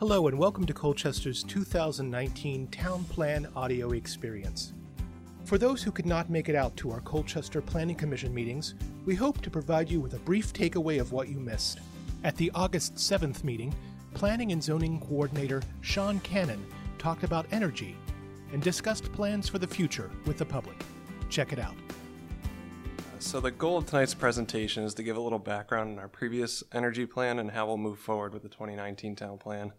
Hello, 0.00 0.28
and 0.28 0.38
welcome 0.38 0.64
to 0.64 0.72
Colchester's 0.72 1.42
2019 1.42 2.68
Town 2.68 3.04
Plan 3.04 3.46
Audio 3.54 3.90
Experience. 3.90 4.72
For 5.44 5.58
those 5.58 5.82
who 5.82 5.92
could 5.92 6.06
not 6.06 6.30
make 6.30 6.48
it 6.48 6.54
out 6.54 6.74
to 6.78 6.90
our 6.90 7.00
Colchester 7.00 7.60
Planning 7.60 7.96
Commission 7.96 8.32
meetings, 8.32 8.76
we 9.04 9.14
hope 9.14 9.42
to 9.42 9.50
provide 9.50 9.90
you 9.90 10.00
with 10.00 10.14
a 10.14 10.18
brief 10.20 10.54
takeaway 10.54 11.02
of 11.02 11.12
what 11.12 11.28
you 11.28 11.38
missed. 11.38 11.80
At 12.24 12.34
the 12.36 12.50
August 12.54 12.94
7th 12.94 13.44
meeting, 13.44 13.74
Planning 14.14 14.52
and 14.52 14.64
Zoning 14.64 15.00
Coordinator 15.00 15.60
Sean 15.82 16.18
Cannon 16.20 16.64
talked 16.96 17.22
about 17.22 17.44
energy 17.52 17.94
and 18.54 18.62
discussed 18.62 19.12
plans 19.12 19.50
for 19.50 19.58
the 19.58 19.66
future 19.66 20.10
with 20.24 20.38
the 20.38 20.46
public. 20.46 20.82
Check 21.28 21.52
it 21.52 21.58
out. 21.58 21.74
So, 23.18 23.38
the 23.38 23.50
goal 23.50 23.76
of 23.76 23.84
tonight's 23.84 24.14
presentation 24.14 24.82
is 24.82 24.94
to 24.94 25.02
give 25.02 25.18
a 25.18 25.20
little 25.20 25.38
background 25.38 25.90
on 25.92 25.98
our 25.98 26.08
previous 26.08 26.64
energy 26.72 27.04
plan 27.04 27.38
and 27.38 27.50
how 27.50 27.66
we'll 27.66 27.76
move 27.76 27.98
forward 27.98 28.32
with 28.32 28.42
the 28.42 28.48
2019 28.48 29.14
town 29.14 29.36
plan. 29.36 29.74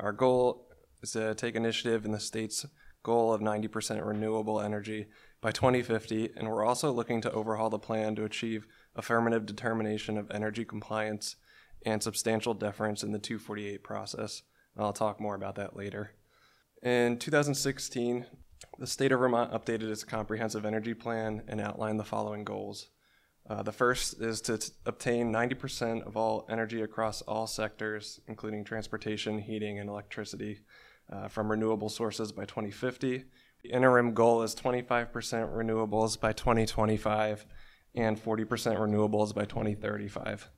Our 0.00 0.12
goal 0.12 0.68
is 1.02 1.12
to 1.12 1.34
take 1.34 1.54
initiative 1.54 2.04
in 2.04 2.12
the 2.12 2.20
state's 2.20 2.66
goal 3.02 3.32
of 3.32 3.40
90% 3.40 4.04
renewable 4.06 4.60
energy 4.60 5.06
by 5.40 5.50
2050, 5.50 6.30
and 6.36 6.48
we're 6.48 6.64
also 6.64 6.92
looking 6.92 7.20
to 7.22 7.32
overhaul 7.32 7.70
the 7.70 7.78
plan 7.78 8.14
to 8.16 8.24
achieve 8.24 8.66
affirmative 8.96 9.46
determination 9.46 10.18
of 10.18 10.30
energy 10.30 10.64
compliance 10.64 11.36
and 11.84 12.02
substantial 12.02 12.54
deference 12.54 13.02
in 13.02 13.12
the 13.12 13.18
248 13.18 13.82
process. 13.82 14.42
I'll 14.76 14.92
talk 14.92 15.20
more 15.20 15.34
about 15.34 15.56
that 15.56 15.76
later. 15.76 16.12
In 16.82 17.18
2016, 17.18 18.26
the 18.78 18.86
state 18.86 19.10
of 19.10 19.18
Vermont 19.18 19.52
updated 19.52 19.90
its 19.90 20.04
comprehensive 20.04 20.64
energy 20.64 20.94
plan 20.94 21.42
and 21.48 21.60
outlined 21.60 21.98
the 21.98 22.04
following 22.04 22.44
goals. 22.44 22.88
Uh, 23.48 23.62
the 23.62 23.72
first 23.72 24.20
is 24.20 24.42
to 24.42 24.60
obtain 24.84 25.32
90% 25.32 26.06
of 26.06 26.16
all 26.16 26.44
energy 26.50 26.82
across 26.82 27.22
all 27.22 27.46
sectors, 27.46 28.20
including 28.28 28.62
transportation, 28.62 29.38
heating, 29.38 29.78
and 29.78 29.88
electricity, 29.88 30.60
uh, 31.10 31.28
from 31.28 31.50
renewable 31.50 31.88
sources 31.88 32.30
by 32.30 32.44
2050. 32.44 33.24
The 33.62 33.70
interim 33.70 34.12
goal 34.12 34.42
is 34.42 34.54
25% 34.54 35.10
renewables 35.10 36.20
by 36.20 36.32
2025 36.32 37.46
and 37.94 38.22
40% 38.22 38.46
renewables 38.46 39.34
by 39.34 39.46
2035. 39.46 40.50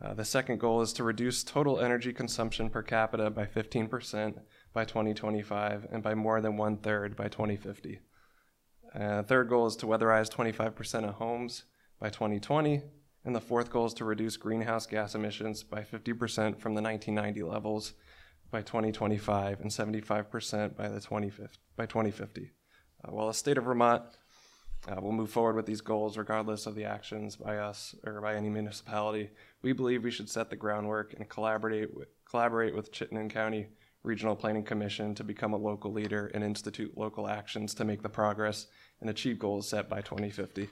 Uh, 0.00 0.14
the 0.14 0.24
second 0.24 0.58
goal 0.58 0.80
is 0.80 0.94
to 0.94 1.04
reduce 1.04 1.44
total 1.44 1.78
energy 1.78 2.14
consumption 2.14 2.70
per 2.70 2.82
capita 2.82 3.28
by 3.30 3.44
15% 3.44 4.40
by 4.72 4.84
2025 4.84 5.86
and 5.92 6.02
by 6.02 6.14
more 6.14 6.40
than 6.40 6.56
one 6.56 6.78
third 6.78 7.14
by 7.14 7.28
2050. 7.28 8.00
Uh, 8.98 9.22
third 9.22 9.48
goal 9.48 9.66
is 9.66 9.76
to 9.76 9.86
weatherize 9.86 10.30
25% 10.30 11.08
of 11.08 11.14
homes 11.16 11.64
by 12.02 12.10
2020. 12.10 12.82
And 13.24 13.34
the 13.34 13.40
fourth 13.40 13.70
goal 13.70 13.86
is 13.86 13.94
to 13.94 14.04
reduce 14.04 14.36
greenhouse 14.36 14.86
gas 14.86 15.14
emissions 15.14 15.62
by 15.62 15.82
50% 15.82 16.58
from 16.58 16.74
the 16.74 16.82
1990 16.82 17.44
levels 17.44 17.92
by 18.50 18.60
2025 18.60 19.60
and 19.60 19.70
75% 19.70 20.76
by, 20.76 20.88
the 20.88 21.00
2050, 21.00 21.58
by 21.76 21.86
2050. 21.86 22.50
Uh, 23.04 23.12
while 23.12 23.28
the 23.28 23.32
state 23.32 23.56
of 23.56 23.64
Vermont 23.64 24.02
uh, 24.88 25.00
will 25.00 25.12
move 25.12 25.30
forward 25.30 25.54
with 25.54 25.64
these 25.64 25.80
goals 25.80 26.18
regardless 26.18 26.66
of 26.66 26.74
the 26.74 26.84
actions 26.84 27.36
by 27.36 27.58
us 27.58 27.94
or 28.04 28.20
by 28.20 28.34
any 28.34 28.50
municipality, 28.50 29.30
we 29.62 29.72
believe 29.72 30.02
we 30.02 30.10
should 30.10 30.28
set 30.28 30.50
the 30.50 30.56
groundwork 30.56 31.14
and 31.14 31.28
collaborate 31.28 31.94
with, 31.94 32.08
collaborate 32.28 32.74
with 32.74 32.90
Chittenden 32.90 33.28
County 33.28 33.68
Regional 34.02 34.34
Planning 34.34 34.64
Commission 34.64 35.14
to 35.14 35.22
become 35.22 35.52
a 35.52 35.56
local 35.56 35.92
leader 35.92 36.32
and 36.34 36.42
institute 36.42 36.98
local 36.98 37.28
actions 37.28 37.74
to 37.74 37.84
make 37.84 38.02
the 38.02 38.08
progress 38.08 38.66
and 39.00 39.08
achieve 39.08 39.38
goals 39.38 39.68
set 39.68 39.88
by 39.88 40.00
2050. 40.00 40.68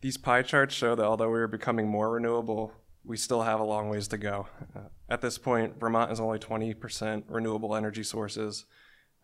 These 0.00 0.16
pie 0.16 0.42
charts 0.42 0.74
show 0.74 0.94
that 0.94 1.04
although 1.04 1.30
we 1.30 1.40
are 1.40 1.48
becoming 1.48 1.88
more 1.88 2.10
renewable, 2.10 2.72
we 3.04 3.16
still 3.16 3.42
have 3.42 3.58
a 3.58 3.64
long 3.64 3.88
ways 3.88 4.06
to 4.08 4.18
go. 4.18 4.46
Uh, 4.76 4.82
at 5.08 5.20
this 5.20 5.38
point, 5.38 5.80
Vermont 5.80 6.12
is 6.12 6.20
only 6.20 6.38
20% 6.38 7.24
renewable 7.28 7.74
energy 7.74 8.02
sources. 8.04 8.66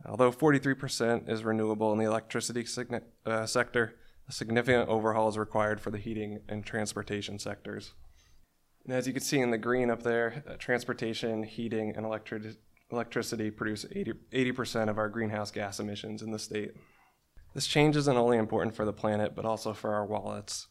Although 0.07 0.33
43% 0.33 1.29
is 1.29 1.45
renewable 1.45 1.93
in 1.93 1.99
the 1.99 2.07
electricity 2.07 2.67
uh, 3.27 3.47
sector, 3.47 3.95
a 4.29 4.33
significant 4.33 4.89
overhaul 4.89 5.29
is 5.29 5.39
required 5.39 5.81
for 5.81 5.91
the 5.91 5.99
heating 5.99 6.41
and 6.49 6.65
transportation 6.65 7.39
sectors. 7.39 7.93
And 8.85 8.95
as 8.95 9.07
you 9.07 9.13
can 9.13 9.23
see 9.23 9.41
in 9.41 9.51
the 9.51 9.59
green 9.59 9.91
up 9.91 10.03
there, 10.03 10.43
uh, 10.49 10.55
transportation, 10.57 11.43
heating, 11.43 11.95
and 11.97 12.05
electric- 12.05 12.57
electricity 12.91 13.51
produce 13.51 13.87
80, 13.91 14.53
percent 14.53 14.91
of 14.91 14.99
our 14.99 15.09
greenhouse 15.09 15.51
gas 15.51 15.81
emissions 15.81 16.23
in 16.23 16.33
the 16.33 16.39
state. 16.39 16.73
This 17.55 17.67
change 17.69 17.97
isn't 17.97 18.17
only 18.17 18.37
important 18.37 18.75
for 18.75 18.85
the 18.85 18.93
planet, 18.93 19.35
but 19.37 19.45
also 19.45 19.73
for 19.73 19.95
our 19.95 20.05
wallets. 20.05 20.67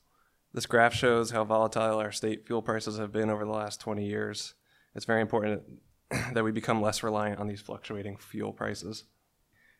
This 0.53 0.65
graph 0.65 0.93
shows 0.93 1.31
how 1.31 1.45
volatile 1.45 1.97
our 1.97 2.11
state 2.11 2.45
fuel 2.45 2.61
prices 2.61 2.99
have 2.99 3.11
been 3.11 3.29
over 3.29 3.45
the 3.45 3.51
last 3.51 3.79
20 3.79 4.05
years. 4.05 4.53
It's 4.93 5.05
very 5.05 5.21
important 5.21 5.63
that 6.33 6.43
we 6.43 6.51
become 6.51 6.81
less 6.81 7.01
reliant 7.01 7.39
on 7.39 7.47
these 7.47 7.61
fluctuating 7.61 8.17
fuel 8.17 8.51
prices. 8.51 9.05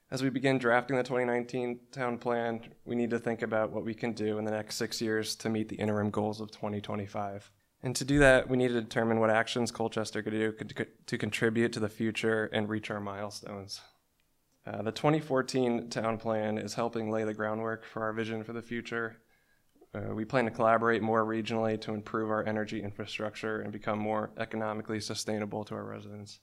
As 0.10 0.24
we 0.24 0.30
begin 0.30 0.58
drafting 0.58 0.96
the 0.96 1.04
2019 1.04 1.80
town 1.92 2.18
plan, 2.18 2.62
we 2.86 2.96
need 2.96 3.10
to 3.10 3.20
think 3.20 3.42
about 3.42 3.72
what 3.72 3.84
we 3.84 3.94
can 3.94 4.14
do 4.14 4.38
in 4.38 4.46
the 4.46 4.52
next 4.52 4.76
six 4.76 5.02
years 5.02 5.36
to 5.38 5.50
meet 5.50 5.70
the 5.70 5.76
interim 5.76 6.10
goals 6.10 6.40
of 6.40 6.52
2025. 6.52 7.52
And 7.82 7.96
to 7.98 8.06
do 8.06 8.20
that, 8.20 8.50
we 8.50 8.56
need 8.56 8.70
to 8.70 8.82
determine 8.82 9.20
what 9.20 9.30
actions 9.30 9.72
Colchester 9.72 10.22
could 10.22 10.32
do 10.32 10.54
to 11.08 11.18
contribute 11.18 11.74
to 11.74 11.80
the 11.80 11.90
future 11.90 12.46
and 12.54 12.70
reach 12.70 12.90
our 12.90 13.02
milestones. 13.02 13.82
Uh, 14.66 14.82
the 14.82 14.92
2014 14.92 15.90
town 15.90 16.18
plan 16.18 16.58
is 16.58 16.74
helping 16.74 17.12
lay 17.12 17.24
the 17.24 17.34
groundwork 17.34 17.86
for 17.86 18.04
our 18.04 18.14
vision 18.14 18.44
for 18.44 18.54
the 18.54 18.62
future. 18.62 19.18
Uh, 19.94 20.14
we 20.14 20.26
plan 20.26 20.46
to 20.46 20.52
collaborate 20.52 21.02
more 21.02 21.26
regionally 21.26 21.80
to 21.80 21.94
improve 21.94 22.30
our 22.30 22.46
energy 22.48 22.82
infrastructure 22.82 23.60
and 23.60 23.74
become 23.74 24.00
more 24.00 24.32
economically 24.38 25.00
sustainable 25.00 25.66
to 25.66 25.76
our 25.76 25.84
residents. 25.84 26.40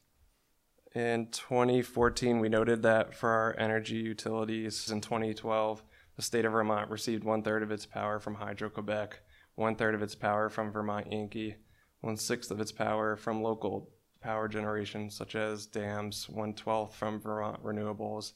In 0.95 1.29
2014, 1.31 2.41
we 2.41 2.49
noted 2.49 2.83
that 2.83 3.15
for 3.15 3.31
our 3.31 3.57
energy 3.59 3.97
utilities 3.97 4.91
in 4.91 5.01
2012, 5.01 5.83
the 6.17 6.23
state 6.23 6.45
of 6.45 6.53
Vermont 6.53 6.91
received 6.91 7.25
one 7.25 7.43
third 7.43 7.63
of 7.63 7.71
its 7.71 7.87
power 7.87 8.19
from 8.19 8.35
Hydro 8.35 8.69
Quebec, 8.71 9.21
one 9.55 9.77
third 9.77 9.95
of 9.95 10.03
its 10.03 10.15
power 10.15 10.49
from 10.49 10.71
Vermont 10.71 11.11
Yankee, 11.11 11.57
one 12.01 12.17
sixth 12.17 12.51
of 12.51 12.61
its 12.61 12.73
power 12.73 13.17
from 13.17 13.43
local 13.43 13.91
power 14.21 14.49
generation, 14.49 15.11
such 15.11 15.35
as 15.35 15.67
dams, 15.67 16.29
one 16.29 16.55
twelfth 16.55 16.97
from 16.97 17.21
Vermont 17.21 17.63
renewables, 17.65 18.33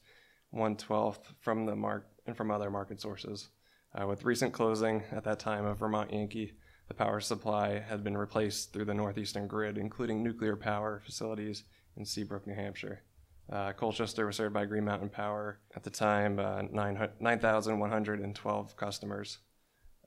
one 0.50 0.76
twelfth 0.76 1.32
from 1.40 1.66
the 1.66 1.76
mark 1.76 2.08
and 2.26 2.36
from 2.36 2.50
other 2.50 2.70
market 2.70 3.00
sources. 3.00 3.48
Uh, 3.94 4.06
with 4.06 4.24
recent 4.24 4.52
closing 4.52 5.02
at 5.12 5.24
that 5.24 5.38
time 5.38 5.64
of 5.64 5.78
Vermont 5.78 6.12
Yankee, 6.12 6.52
the 6.88 6.94
power 6.94 7.20
supply 7.20 7.78
had 7.78 8.02
been 8.02 8.16
replaced 8.16 8.72
through 8.72 8.86
the 8.86 8.94
northeastern 8.94 9.46
grid, 9.46 9.78
including 9.78 10.22
nuclear 10.22 10.56
power 10.56 11.00
facilities 11.04 11.64
in 11.96 12.04
Seabrook, 12.04 12.46
New 12.46 12.54
Hampshire. 12.54 13.02
Uh, 13.50 13.72
Colchester 13.72 14.26
was 14.26 14.36
served 14.36 14.54
by 14.54 14.64
Green 14.64 14.84
Mountain 14.84 15.10
Power 15.10 15.60
at 15.76 15.82
the 15.82 15.90
time, 15.90 16.38
uh, 16.38 16.62
9,112 16.62 18.76
customers. 18.76 19.38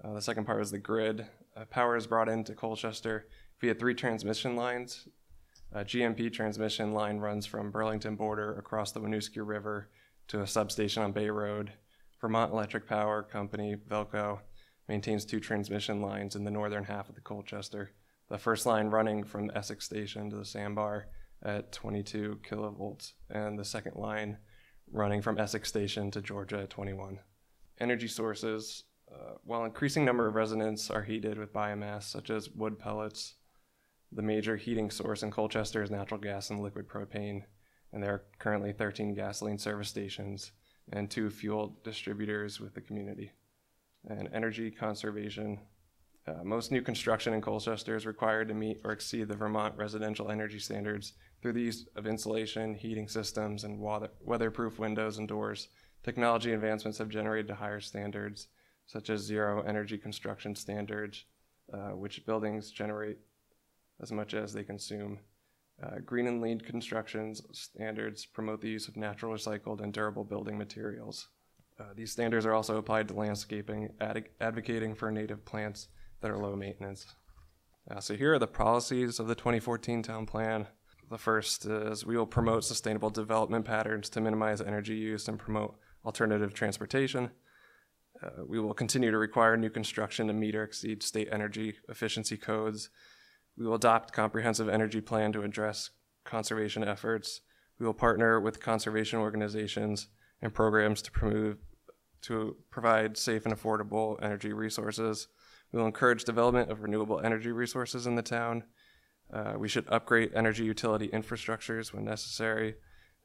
Uh, 0.04 0.14
the 0.14 0.22
second 0.22 0.46
part 0.46 0.60
was 0.60 0.72
the 0.72 0.80
grid. 0.80 1.28
Uh, 1.56 1.66
power 1.66 1.96
is 1.96 2.08
brought 2.08 2.30
into 2.30 2.54
Colchester 2.54 3.28
via 3.60 3.74
three 3.74 3.96
transmission 3.96 4.56
lines 4.56 5.08
a 5.72 5.84
GMP 5.84 6.32
transmission 6.32 6.94
line 6.94 7.18
runs 7.18 7.46
from 7.46 7.72
Burlington 7.72 8.16
border 8.16 8.58
across 8.58 8.92
the 8.92 9.02
Winooski 9.02 9.46
River 9.46 9.90
to 10.28 10.42
a 10.42 10.48
substation 10.48 11.04
on 11.04 11.12
Bay 11.12 11.30
Road. 11.30 11.72
Vermont 12.20 12.52
Electric 12.52 12.88
Power 12.88 13.22
Company, 13.22 13.76
Velco, 13.76 14.40
maintains 14.88 15.26
two 15.26 15.40
transmission 15.40 16.02
lines 16.02 16.36
in 16.36 16.44
the 16.44 16.52
northern 16.52 16.86
half 16.86 17.10
of 17.10 17.16
the 17.16 17.22
Colchester. 17.22 17.92
The 18.30 18.38
first 18.38 18.66
line 18.66 18.88
running 18.88 19.24
from 19.24 19.52
Essex 19.54 19.86
Station 19.86 20.30
to 20.30 20.38
the 20.38 20.46
Sandbar 20.46 21.08
at 21.44 21.72
22 21.72 22.40
kilovolts, 22.50 23.14
and 23.30 23.60
the 23.60 23.66
second 23.66 23.96
line 23.96 24.38
running 24.92 25.22
from 25.22 25.38
Essex 25.38 25.70
Station 25.70 26.12
to 26.12 26.22
Georgia 26.22 26.62
at 26.62 26.70
21. 26.70 27.20
Energy 27.80 28.08
sources, 28.08 28.86
uh, 29.14 29.36
while 29.44 29.66
increasing 29.66 30.04
number 30.04 30.28
of 30.28 30.36
residents 30.36 30.90
are 30.90 31.04
heated 31.04 31.38
with 31.38 31.54
biomass 31.54 32.04
such 32.04 32.30
as 32.30 32.50
wood 32.50 32.80
pellets, 32.80 33.36
the 34.12 34.22
major 34.22 34.56
heating 34.56 34.90
source 34.90 35.24
in 35.24 35.32
Colchester 35.32 35.84
is 35.84 35.92
natural 35.92 36.20
gas 36.20 36.50
and 36.50 36.60
liquid 36.62 36.88
propane, 36.88 37.44
and 37.92 38.02
there 38.02 38.14
are 38.14 38.24
currently 38.40 38.72
13 38.72 39.14
gasoline 39.14 39.58
service 39.58 39.90
stations 39.90 40.52
and 40.92 41.10
two 41.10 41.30
fuel 41.30 41.78
distributors 41.84 42.60
with 42.60 42.74
the 42.74 42.82
community. 42.82 43.32
And 44.08 44.30
energy 44.34 44.72
conservation. 44.72 45.60
Uh, 46.26 46.44
most 46.44 46.72
new 46.72 46.82
construction 46.82 47.34
in 47.34 47.42
Colchester 47.42 47.96
is 47.96 48.06
required 48.06 48.48
to 48.48 48.54
meet 48.54 48.80
or 48.84 48.92
exceed 48.92 49.28
the 49.28 49.36
Vermont 49.36 49.76
residential 49.78 50.32
energy 50.32 50.60
standards 50.60 51.14
through 51.42 51.54
the 51.54 51.62
use 51.62 51.88
of 51.96 52.08
insulation, 52.08 52.74
heating 52.74 53.08
systems, 53.08 53.64
and 53.64 53.80
water- 53.80 54.12
weatherproof 54.22 54.80
windows 54.80 55.18
and 55.18 55.28
doors. 55.28 55.70
Technology 56.04 56.54
advancements 56.54 56.98
have 56.98 57.10
generated 57.10 57.52
higher 57.52 57.82
standards, 57.82 58.48
such 58.86 59.10
as 59.10 59.22
zero 59.22 59.62
energy 59.64 59.98
construction 59.98 60.56
standards, 60.56 61.26
uh, 61.74 61.90
which 61.90 62.26
buildings 62.26 62.72
generate 62.72 63.18
as 64.02 64.12
much 64.12 64.34
as 64.34 64.54
they 64.54 64.64
consume. 64.64 65.20
Uh, 65.82 66.00
green 66.04 66.28
and 66.28 66.42
LEED 66.42 66.66
constructions 66.66 67.42
standards 67.52 68.26
promote 68.26 68.62
the 68.62 68.70
use 68.70 68.88
of 68.88 68.98
natural, 68.98 69.34
recycled, 69.34 69.82
and 69.82 69.94
durable 69.94 70.24
building 70.24 70.58
materials. 70.58 71.28
Uh, 71.80 71.94
these 71.96 72.12
standards 72.12 72.46
are 72.46 72.54
also 72.54 72.78
applied 72.78 73.08
to 73.08 73.14
landscaping, 73.14 73.90
ad- 74.02 74.30
advocating 74.42 74.96
for 74.96 75.12
native 75.12 75.46
plants 75.46 75.88
that 76.22 76.32
are 76.32 76.38
low 76.38 76.56
maintenance. 76.56 77.06
Uh, 77.90 78.00
so 78.00 78.16
here 78.16 78.34
are 78.34 78.40
the 78.40 78.48
policies 78.48 79.20
of 79.20 79.28
the 79.28 79.36
2014 79.36 80.02
town 80.02 80.26
plan. 80.26 80.68
The 81.10 81.18
first 81.18 81.66
is 81.66 82.06
we 82.06 82.18
will 82.18 82.26
promote 82.26 82.66
sustainable 82.66 83.10
development 83.10 83.66
patterns 83.66 84.10
to 84.10 84.22
minimize 84.22 84.60
energy 84.60 84.96
use 84.96 85.28
and 85.28 85.40
promote 85.40 85.78
alternative 86.04 86.54
transportation. 86.54 87.32
Uh, 88.22 88.44
we 88.48 88.60
will 88.60 88.74
continue 88.74 89.12
to 89.12 89.18
require 89.18 89.56
new 89.56 89.70
construction 89.70 90.28
to 90.28 90.34
meet 90.34 90.56
or 90.56 90.64
exceed 90.64 91.04
state 91.04 91.30
energy 91.32 91.76
efficiency 91.88 92.36
codes. 92.36 92.90
We 93.58 93.66
will 93.66 93.76
adopt 93.76 94.12
a 94.12 94.14
comprehensive 94.14 94.70
energy 94.70 95.02
plan 95.02 95.32
to 95.34 95.44
address 95.44 95.90
conservation 96.24 96.84
efforts. 96.84 97.42
We 97.80 97.86
will 97.86 97.94
partner 97.94 98.40
with 98.40 98.60
conservation 98.60 99.20
organizations 99.20 100.08
and 100.42 100.54
programs 100.54 101.02
to 101.04 101.12
promote 101.12 101.60
to 102.20 102.58
provide 102.72 103.16
safe 103.16 103.46
and 103.46 103.56
affordable 103.56 104.22
energy 104.22 104.52
resources. 104.52 105.28
We 105.72 105.80
will 105.80 105.86
encourage 105.86 106.24
development 106.24 106.72
of 106.72 106.82
renewable 106.82 107.20
energy 107.20 107.52
resources 107.52 108.08
in 108.08 108.16
the 108.16 108.22
town. 108.22 108.64
Uh, 109.32 109.54
we 109.58 109.68
should 109.68 109.88
upgrade 109.90 110.32
energy 110.34 110.64
utility 110.64 111.10
infrastructures 111.10 111.94
when 111.94 112.06
necessary. 112.06 112.76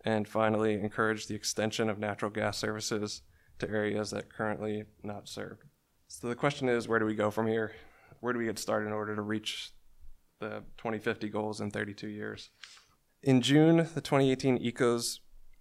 And 0.04 0.28
finally, 0.28 0.74
encourage 0.74 1.26
the 1.26 1.34
extension 1.34 1.88
of 1.88 1.98
natural 1.98 2.30
gas 2.30 2.58
services 2.58 3.22
to 3.60 3.68
areas 3.68 4.10
that 4.10 4.32
currently 4.32 4.84
not 5.02 5.28
served. 5.28 5.62
So 6.08 6.28
the 6.28 6.34
question 6.34 6.68
is, 6.68 6.86
where 6.86 6.98
do 6.98 7.06
we 7.06 7.14
go 7.14 7.30
from 7.30 7.46
here? 7.46 7.72
Where 8.20 8.32
do 8.32 8.38
we 8.38 8.46
get 8.46 8.58
started 8.58 8.86
in 8.86 8.92
order 8.92 9.14
to 9.16 9.22
reach 9.22 9.72
the 10.42 10.64
2050 10.76 11.28
goals 11.28 11.60
in 11.60 11.70
32 11.70 12.08
years? 12.08 12.50
In 13.22 13.40
June, 13.40 13.88
the 13.94 14.00
2018 14.00 14.58
ECOS 14.58 15.20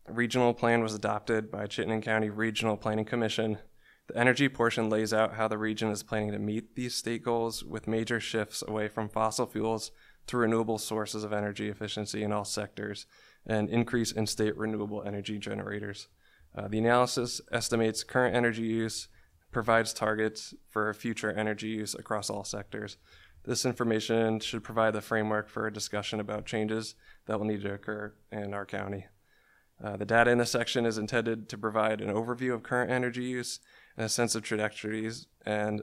regional 0.09 0.53
plan 0.53 0.81
was 0.81 0.95
adopted 0.95 1.51
by 1.51 1.67
Chittenden 1.67 2.01
County 2.01 2.29
Regional 2.29 2.75
Planning 2.75 3.05
Commission. 3.05 3.59
The 4.07 4.17
energy 4.17 4.49
portion 4.49 4.89
lays 4.89 5.13
out 5.13 5.35
how 5.35 5.47
the 5.47 5.57
region 5.57 5.89
is 5.89 6.03
planning 6.03 6.31
to 6.31 6.39
meet 6.39 6.75
these 6.75 6.95
state 6.95 7.23
goals 7.23 7.63
with 7.63 7.87
major 7.87 8.19
shifts 8.19 8.63
away 8.67 8.87
from 8.87 9.09
fossil 9.09 9.45
fuels 9.45 9.91
to 10.27 10.37
renewable 10.37 10.77
sources 10.77 11.23
of 11.23 11.31
energy 11.31 11.69
efficiency 11.69 12.23
in 12.23 12.31
all 12.31 12.45
sectors 12.45 13.05
and 13.45 13.69
increase 13.69 14.11
in 14.11 14.27
state 14.27 14.57
renewable 14.57 15.03
energy 15.03 15.37
generators. 15.37 16.07
Uh, 16.55 16.67
the 16.67 16.79
analysis 16.79 17.39
estimates 17.51 18.03
current 18.03 18.35
energy 18.35 18.63
use, 18.63 19.07
provides 19.51 19.93
targets 19.93 20.53
for 20.69 20.93
future 20.93 21.31
energy 21.31 21.67
use 21.67 21.93
across 21.93 22.29
all 22.29 22.43
sectors. 22.43 22.97
This 23.43 23.65
information 23.65 24.39
should 24.39 24.63
provide 24.63 24.93
the 24.93 25.01
framework 25.01 25.49
for 25.49 25.65
a 25.65 25.73
discussion 25.73 26.19
about 26.19 26.45
changes 26.45 26.95
that 27.25 27.39
will 27.39 27.47
need 27.47 27.61
to 27.61 27.73
occur 27.73 28.13
in 28.31 28.53
our 28.53 28.65
county. 28.65 29.05
Uh, 29.83 29.97
the 29.97 30.05
data 30.05 30.29
in 30.29 30.37
this 30.37 30.51
section 30.51 30.85
is 30.85 30.99
intended 30.99 31.49
to 31.49 31.57
provide 31.57 32.01
an 32.01 32.13
overview 32.13 32.53
of 32.53 32.61
current 32.61 32.91
energy 32.91 33.23
use 33.23 33.59
and 33.97 34.05
a 34.05 34.09
sense 34.09 34.35
of 34.35 34.43
trajectories 34.43 35.25
and, 35.43 35.81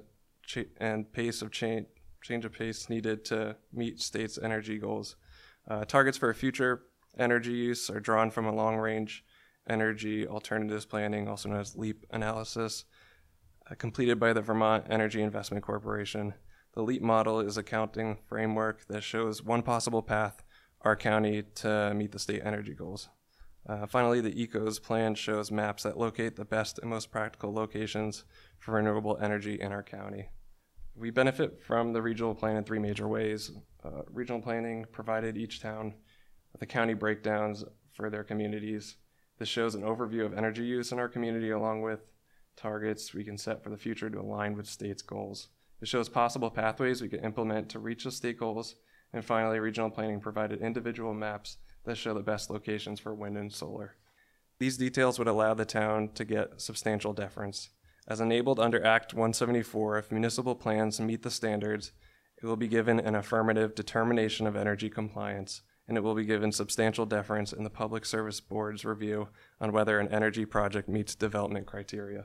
and 0.79 1.13
pace 1.13 1.43
of 1.43 1.51
change, 1.51 1.87
change 2.23 2.45
of 2.45 2.53
pace 2.53 2.89
needed 2.89 3.25
to 3.25 3.57
meet 3.73 4.01
states' 4.01 4.39
energy 4.41 4.79
goals. 4.79 5.17
Uh, 5.67 5.85
targets 5.85 6.17
for 6.17 6.33
future 6.33 6.83
energy 7.19 7.53
use 7.53 7.91
are 7.91 8.01
drawn 8.01 8.31
from 8.31 8.47
a 8.47 8.55
long 8.55 8.77
range 8.77 9.25
energy 9.69 10.27
alternatives 10.27 10.87
planning, 10.87 11.29
also 11.29 11.49
known 11.49 11.61
as 11.61 11.77
LEAP 11.77 12.07
analysis, 12.11 12.85
uh, 13.71 13.75
completed 13.75 14.19
by 14.19 14.33
the 14.33 14.41
Vermont 14.41 14.85
Energy 14.89 15.23
Investment 15.23 15.65
Corporation. 15.65 16.35
The 16.75 16.83
LEAP 16.83 17.03
model 17.03 17.41
is 17.41 17.57
a 17.57 17.63
counting 17.63 18.19
framework 18.29 18.87
that 18.89 19.03
shows 19.03 19.43
one 19.43 19.63
possible 19.63 20.03
path 20.03 20.43
our 20.83 20.97
county 20.97 21.43
to 21.57 21.93
meet 21.95 22.13
the 22.13 22.19
state 22.19 22.43
energy 22.45 22.75
goals. 22.75 23.09
Uh, 23.69 23.87
finally, 23.87 24.21
the 24.21 24.47
ECOS 24.47 24.83
plan 24.83 25.15
shows 25.15 25.51
maps 25.51 25.83
that 25.83 25.99
locate 25.99 26.37
the 26.37 26.45
best 26.45 26.79
and 26.79 26.89
most 26.89 27.11
practical 27.11 27.53
locations 27.53 28.25
for 28.59 28.73
renewable 28.73 29.19
energy 29.21 29.61
in 29.61 29.73
our 29.73 29.83
county. 29.83 30.29
We 30.95 31.11
benefit 31.11 31.63
from 31.63 31.93
the 31.93 32.03
regional 32.03 32.35
plan 32.35 32.57
in 32.57 32.65
three 32.65 32.79
major 32.79 33.07
ways. 33.07 33.51
Uh, 33.85 34.03
regional 34.11 34.41
planning 34.41 34.87
provided 34.91 35.37
each 35.37 35.61
town 35.61 35.95
the 36.59 36.67
county 36.67 36.95
breakdowns 36.95 37.65
for 37.93 38.11
their 38.11 38.25
communities. 38.25 38.97
This 39.39 39.49
shows 39.49 39.75
an 39.75 39.83
overview 39.83 40.25
of 40.25 40.37
energy 40.37 40.65
use 40.65 40.91
in 40.91 40.99
our 40.99 41.09
community 41.09 41.51
along 41.51 41.83
with 41.83 42.01
targets 42.57 43.15
we 43.15 43.23
can 43.23 43.39
set 43.39 43.63
for 43.63 43.71
the 43.71 43.77
future 43.77 44.11
to 44.11 44.21
align 44.21 44.57
with 44.57 44.67
state's 44.67 45.03
goals. 45.03 45.49
It 45.81 45.89
shows 45.89 46.09
possible 46.09 46.51
pathways 46.51 47.01
we 47.01 47.09
could 47.09 47.25
implement 47.25 47.69
to 47.71 47.79
reach 47.79 48.05
the 48.05 48.11
state 48.11 48.39
goals. 48.39 48.75
And 49.13 49.25
finally, 49.25 49.59
regional 49.59 49.91
planning 49.91 50.21
provided 50.21 50.61
individual 50.61 51.15
maps 51.15 51.57
that 51.85 51.97
show 51.97 52.13
the 52.15 52.21
best 52.21 52.51
locations 52.51 53.01
for 53.01 53.15
wind 53.15 53.39
and 53.39 53.53
solar. 53.53 53.97
These 54.59 54.77
details 54.77 55.19
would 55.19 55.29
allow 55.29 55.55
the 55.55 55.65
town 55.65 56.11
to 56.15 56.25
get 56.25 56.61
substantial 56.61 57.13
deference. 57.13 57.71
As 58.09 58.21
enabled 58.21 58.59
under 58.59 58.85
Act 58.85 59.15
174, 59.15 59.99
if 59.99 60.11
municipal 60.11 60.55
plans 60.55 61.01
meet 61.01 61.23
the 61.23 61.31
standards, 61.31 61.93
it 62.43 62.47
will 62.47 62.57
be 62.57 62.69
given 62.69 62.99
an 62.99 63.15
affirmative 63.15 63.75
determination 63.75 64.47
of 64.47 64.57
energy 64.57 64.91
compliance, 64.91 65.63
and 65.87 65.97
it 65.97 66.03
will 66.03 66.15
be 66.15 66.25
given 66.25 66.51
substantial 66.51 67.07
deference 67.07 67.53
in 67.53 67.65
the 67.65 67.71
Public 67.71 68.05
Service 68.05 68.41
Board's 68.41 68.85
review 68.85 69.29
on 69.61 69.73
whether 69.73 69.99
an 69.99 70.09
energy 70.09 70.45
project 70.45 70.89
meets 70.89 71.15
development 71.15 71.67
criteria. 71.67 72.25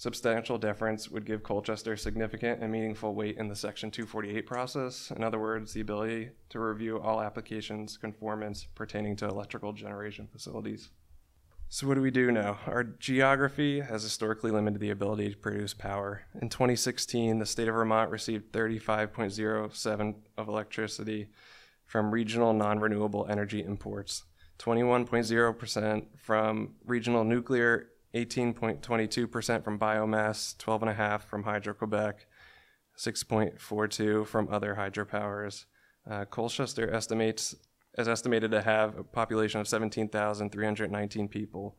Substantial 0.00 0.56
deference 0.56 1.10
would 1.10 1.26
give 1.26 1.42
Colchester 1.42 1.94
significant 1.94 2.62
and 2.62 2.72
meaningful 2.72 3.14
weight 3.14 3.36
in 3.36 3.48
the 3.48 3.54
Section 3.54 3.90
248 3.90 4.46
process. 4.46 5.12
In 5.14 5.22
other 5.22 5.38
words, 5.38 5.74
the 5.74 5.82
ability 5.82 6.30
to 6.48 6.58
review 6.58 6.98
all 6.98 7.20
applications 7.20 7.98
conformance 7.98 8.66
pertaining 8.74 9.14
to 9.16 9.28
electrical 9.28 9.74
generation 9.74 10.26
facilities. 10.32 10.88
So, 11.68 11.86
what 11.86 11.96
do 11.96 12.00
we 12.00 12.10
do 12.10 12.32
now? 12.32 12.60
Our 12.66 12.82
geography 12.82 13.80
has 13.80 14.02
historically 14.02 14.50
limited 14.50 14.80
the 14.80 14.88
ability 14.88 15.32
to 15.32 15.36
produce 15.36 15.74
power. 15.74 16.22
In 16.40 16.48
2016, 16.48 17.38
the 17.38 17.44
state 17.44 17.68
of 17.68 17.74
Vermont 17.74 18.10
received 18.10 18.52
35.07 18.52 20.14
of 20.38 20.48
electricity 20.48 21.28
from 21.84 22.10
regional 22.10 22.54
non 22.54 22.80
renewable 22.80 23.26
energy 23.28 23.62
imports, 23.62 24.24
21.0% 24.60 26.06
from 26.16 26.76
regional 26.86 27.22
nuclear 27.22 27.90
18.22% 28.14 29.64
from 29.64 29.78
biomass, 29.78 30.56
12.5 30.56 31.22
from 31.22 31.44
Hydro-Quebec, 31.44 32.26
6.42 32.96 34.26
from 34.26 34.48
other 34.50 34.74
hydropowers. 34.74 35.66
Uh, 36.10 36.24
Colchester 36.24 36.90
estimates 36.92 37.54
is 37.98 38.08
estimated 38.08 38.50
to 38.50 38.62
have 38.62 38.98
a 38.98 39.04
population 39.04 39.60
of 39.60 39.68
17,319 39.68 41.28
people, 41.28 41.76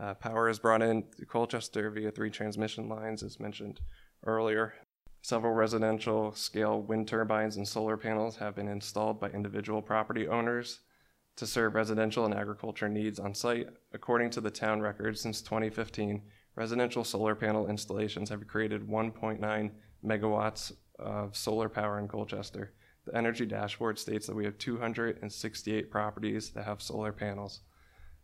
Uh, 0.00 0.14
power 0.14 0.48
is 0.48 0.58
brought 0.58 0.82
in 0.82 1.04
to 1.18 1.26
Colchester 1.26 1.90
via 1.90 2.10
three 2.10 2.30
transmission 2.30 2.88
lines, 2.88 3.22
as 3.22 3.38
mentioned 3.38 3.80
earlier. 4.26 4.74
Several 5.22 5.52
residential 5.52 6.32
scale 6.32 6.82
wind 6.82 7.08
turbines 7.08 7.56
and 7.56 7.66
solar 7.66 7.96
panels 7.96 8.36
have 8.36 8.54
been 8.54 8.68
installed 8.68 9.20
by 9.20 9.30
individual 9.30 9.80
property 9.80 10.28
owners 10.28 10.80
to 11.36 11.46
serve 11.46 11.74
residential 11.74 12.24
and 12.24 12.34
agriculture 12.34 12.88
needs 12.88 13.18
on 13.18 13.34
site. 13.34 13.68
According 13.92 14.30
to 14.30 14.40
the 14.40 14.50
town 14.50 14.80
record, 14.80 15.18
since 15.18 15.40
2015, 15.42 16.22
residential 16.56 17.04
solar 17.04 17.34
panel 17.34 17.68
installations 17.68 18.28
have 18.30 18.46
created 18.46 18.88
1.9 18.88 19.70
megawatts 20.04 20.72
of 20.98 21.36
solar 21.36 21.68
power 21.68 21.98
in 21.98 22.08
Colchester. 22.08 22.72
The 23.06 23.16
energy 23.16 23.46
dashboard 23.46 23.98
states 23.98 24.26
that 24.26 24.36
we 24.36 24.44
have 24.44 24.58
268 24.58 25.90
properties 25.90 26.50
that 26.50 26.64
have 26.64 26.80
solar 26.80 27.12
panels. 27.12 27.60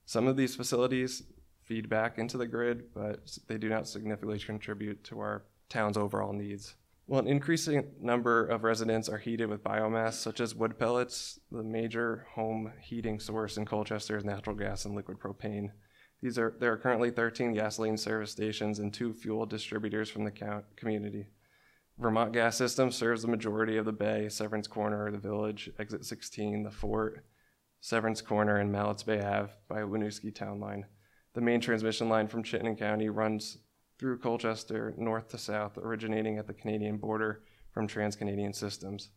Some 0.06 0.26
of 0.26 0.36
these 0.36 0.56
facilities 0.56 1.22
feed 1.64 1.88
back 1.88 2.18
into 2.18 2.36
the 2.36 2.46
grid, 2.46 2.92
but 2.94 3.38
they 3.46 3.58
do 3.58 3.68
not 3.68 3.86
significantly 3.86 4.38
contribute 4.38 5.04
to 5.04 5.20
our 5.20 5.44
town's 5.68 5.96
overall 5.96 6.32
needs. 6.32 6.74
Well, 7.06 7.20
an 7.20 7.26
increasing 7.26 7.90
number 8.00 8.46
of 8.46 8.62
residents 8.62 9.08
are 9.08 9.18
heated 9.18 9.48
with 9.48 9.64
biomass, 9.64 10.14
such 10.14 10.40
as 10.40 10.54
wood 10.54 10.78
pellets. 10.78 11.40
The 11.50 11.62
major 11.62 12.26
home 12.34 12.72
heating 12.80 13.18
source 13.18 13.56
in 13.56 13.66
Colchester 13.66 14.16
is 14.16 14.24
natural 14.24 14.54
gas 14.54 14.84
and 14.84 14.94
liquid 14.94 15.18
propane. 15.18 15.70
These 16.22 16.38
are, 16.38 16.54
there 16.60 16.72
are 16.72 16.76
currently 16.76 17.10
13 17.10 17.52
gasoline 17.54 17.96
service 17.96 18.30
stations 18.30 18.78
and 18.78 18.92
two 18.92 19.12
fuel 19.12 19.44
distributors 19.46 20.08
from 20.08 20.24
the 20.24 20.62
community. 20.76 21.26
Vermont 22.00 22.32
Gas 22.32 22.56
System 22.56 22.90
serves 22.90 23.20
the 23.20 23.28
majority 23.28 23.76
of 23.76 23.84
the 23.84 23.92
bay, 23.92 24.30
Severance 24.30 24.66
Corner, 24.66 25.10
the 25.10 25.18
Village, 25.18 25.68
Exit 25.78 26.06
16, 26.06 26.62
the 26.62 26.70
Fort, 26.70 27.26
Severance 27.82 28.22
Corner, 28.22 28.56
and 28.56 28.72
Malletts 28.72 29.04
Bay 29.04 29.20
Ave 29.20 29.52
by 29.68 29.80
Winooski 29.80 30.34
Town 30.34 30.60
Line. 30.60 30.86
The 31.34 31.42
main 31.42 31.60
transmission 31.60 32.08
line 32.08 32.26
from 32.26 32.42
Chittenden 32.42 32.76
County 32.76 33.10
runs 33.10 33.58
through 33.98 34.18
Colchester 34.18 34.94
north 34.96 35.28
to 35.28 35.38
south, 35.38 35.76
originating 35.76 36.38
at 36.38 36.46
the 36.46 36.54
Canadian 36.54 36.96
border 36.96 37.42
from 37.70 37.86
Trans 37.86 38.16
Canadian 38.16 38.54
Systems, 38.54 39.10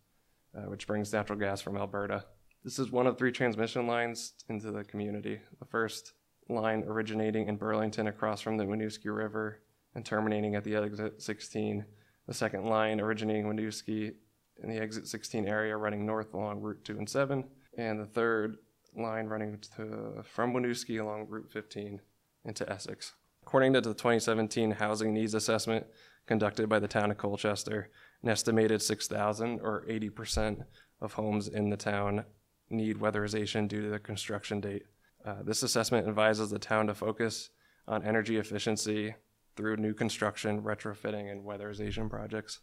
uh, 0.54 0.64
which 0.70 0.86
brings 0.86 1.14
natural 1.14 1.40
gas 1.40 1.62
from 1.62 1.78
Alberta. 1.78 2.26
This 2.66 2.80
is 2.80 2.92
one 2.92 3.08
of 3.08 3.18
three 3.18 3.32
transmission 3.32 3.88
lines 3.88 4.34
into 4.50 4.72
the 4.72 4.84
community. 4.84 5.40
The 5.60 5.66
first 5.66 6.12
line 6.50 6.84
originating 6.86 7.48
in 7.48 7.56
Burlington 7.56 8.08
across 8.08 8.42
from 8.42 8.58
the 8.58 8.66
Winooski 8.66 9.16
River 9.16 9.62
and 9.96 10.06
terminating 10.06 10.56
at 10.56 10.66
the 10.66 10.76
exit 10.76 11.22
16. 11.22 11.86
The 12.28 12.34
second 12.34 12.66
line 12.66 13.02
originating 13.02 13.46
Winooski 13.46 14.14
in 14.62 14.70
the 14.70 14.78
exit 14.78 15.08
16 15.08 15.48
area 15.48 15.76
running 15.76 16.06
north 16.06 16.34
along 16.34 16.62
Route 16.62 16.84
2 16.84 16.98
and 16.98 17.10
7. 17.10 17.44
And 17.78 18.00
the 18.00 18.06
third 18.06 18.58
line 18.96 19.26
running 19.28 19.60
to, 19.76 20.24
from 20.24 20.54
Winooski 20.54 21.02
along 21.02 21.28
Route 21.30 21.52
15 21.52 22.00
into 22.46 22.70
Essex. 22.72 23.14
According 23.42 23.74
to 23.74 23.82
the 23.82 23.94
2017 23.94 24.72
Housing 24.72 25.14
Needs 25.14 25.34
Assessment 25.34 25.86
conducted 26.26 26.70
by 26.70 26.80
the 26.80 26.88
town 26.88 27.12
of 27.12 27.18
Colchester, 27.18 27.90
an 28.22 28.30
estimated 28.30 28.82
6,000 28.82 29.60
or 29.60 29.86
80% 29.90 30.64
of 31.02 31.14
homes 31.14 31.50
in 31.50 31.70
the 31.70 31.78
town 31.78 32.24
need 32.70 32.98
weatherization 32.98 33.68
due 33.68 33.82
to 33.82 33.90
the 33.90 34.00
construction 34.00 34.62
date. 34.62 34.84
Uh, 35.26 35.44
this 35.44 35.64
assessment 35.64 36.08
advises 36.08 36.50
the 36.50 36.60
town 36.60 36.88
to 36.88 36.94
focus 36.94 37.50
on 37.88 38.06
energy 38.06 38.38
efficiency 38.38 39.14
through 39.56 39.78
new 39.78 39.94
construction, 39.94 40.62
retrofitting, 40.62 41.32
and 41.32 41.46
weatherization 41.46 42.10
projects. 42.10 42.60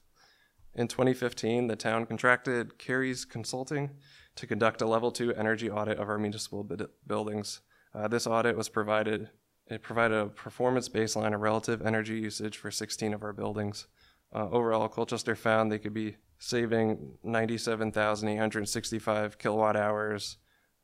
In 0.75 0.88
2015, 0.88 1.66
the 1.66 1.76
town 1.76 2.06
contracted 2.06 2.78
Carey's 2.78 3.25
Consulting 3.25 3.90
to 4.37 4.47
conduct 4.47 4.80
a 4.80 4.87
level 4.87 5.11
two 5.11 5.35
energy 5.35 5.68
audit 5.68 5.99
of 5.99 6.09
our 6.09 6.18
municipal 6.18 6.64
buildings. 7.06 7.61
Uh, 7.92 8.09
this 8.09 8.26
audit 8.26 8.56
was 8.56 8.68
provided, 8.68 9.30
it 9.66 9.82
provided 9.82 10.16
a 10.16 10.26
performance 10.26 10.88
baseline 10.88 11.35
of 11.35 11.40
relative 11.40 11.85
energy 11.85 12.20
usage 12.20 12.56
for 12.56 12.70
16 12.70 13.12
of 13.12 13.25
our 13.25 13.32
buildings. 13.32 13.88
Uh, 14.32 14.49
overall, 14.50 14.88
Colchester 14.88 15.35
found 15.35 15.73
they 15.73 15.78
could 15.78 15.92
be 15.92 16.16
saving 16.38 17.18
97,865 17.25 19.38
kilowatt 19.38 19.76
hours, 19.76 20.37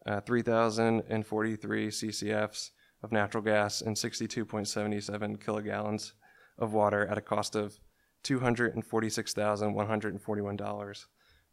uh, 0.04 0.20
3,043 0.20 1.88
CCFs 1.88 2.70
of 3.02 3.12
natural 3.12 3.42
gas, 3.42 3.80
and 3.80 3.96
62.77 3.96 5.38
kilogallons 5.38 6.12
of 6.58 6.72
water 6.72 7.06
at 7.06 7.18
a 7.18 7.22
cost 7.22 7.54
of 7.54 7.78
$246,141. 8.24 11.04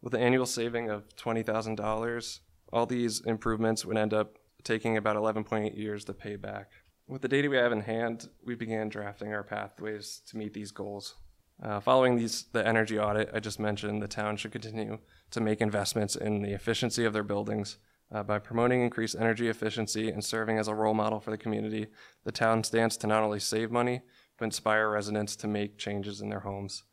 With 0.01 0.13
an 0.13 0.21
annual 0.21 0.45
saving 0.45 0.89
of 0.89 1.15
$20,000, 1.15 2.39
all 2.71 2.85
these 2.85 3.21
improvements 3.21 3.85
would 3.85 3.97
end 3.97 4.13
up 4.13 4.37
taking 4.63 4.97
about 4.97 5.15
11.8 5.15 5.77
years 5.77 6.05
to 6.05 6.13
pay 6.13 6.35
back. 6.35 6.71
With 7.07 7.21
the 7.21 7.27
data 7.27 7.49
we 7.49 7.57
have 7.57 7.71
in 7.71 7.81
hand, 7.81 8.29
we 8.45 8.55
began 8.55 8.89
drafting 8.89 9.33
our 9.33 9.43
pathways 9.43 10.21
to 10.27 10.37
meet 10.37 10.53
these 10.53 10.71
goals. 10.71 11.15
Uh, 11.61 11.79
following 11.79 12.15
these, 12.15 12.45
the 12.51 12.65
energy 12.65 12.97
audit 12.97 13.29
I 13.33 13.39
just 13.39 13.59
mentioned, 13.59 14.01
the 14.01 14.07
town 14.07 14.37
should 14.37 14.51
continue 14.51 14.97
to 15.31 15.41
make 15.41 15.61
investments 15.61 16.15
in 16.15 16.41
the 16.41 16.53
efficiency 16.53 17.05
of 17.05 17.13
their 17.13 17.23
buildings. 17.23 17.77
Uh, 18.13 18.21
by 18.21 18.37
promoting 18.37 18.81
increased 18.81 19.15
energy 19.19 19.47
efficiency 19.49 20.11
and 20.11 20.23
serving 20.23 20.59
as 20.59 20.67
a 20.67 20.75
role 20.75 20.93
model 20.93 21.19
for 21.19 21.31
the 21.31 21.37
community, 21.37 21.87
the 22.23 22.31
town 22.31 22.63
stands 22.63 22.95
to 22.95 23.07
not 23.07 23.23
only 23.23 23.39
save 23.39 23.71
money, 23.71 24.01
but 24.37 24.45
inspire 24.45 24.89
residents 24.89 25.35
to 25.35 25.47
make 25.47 25.79
changes 25.79 26.21
in 26.21 26.29
their 26.29 26.41
homes. 26.41 26.83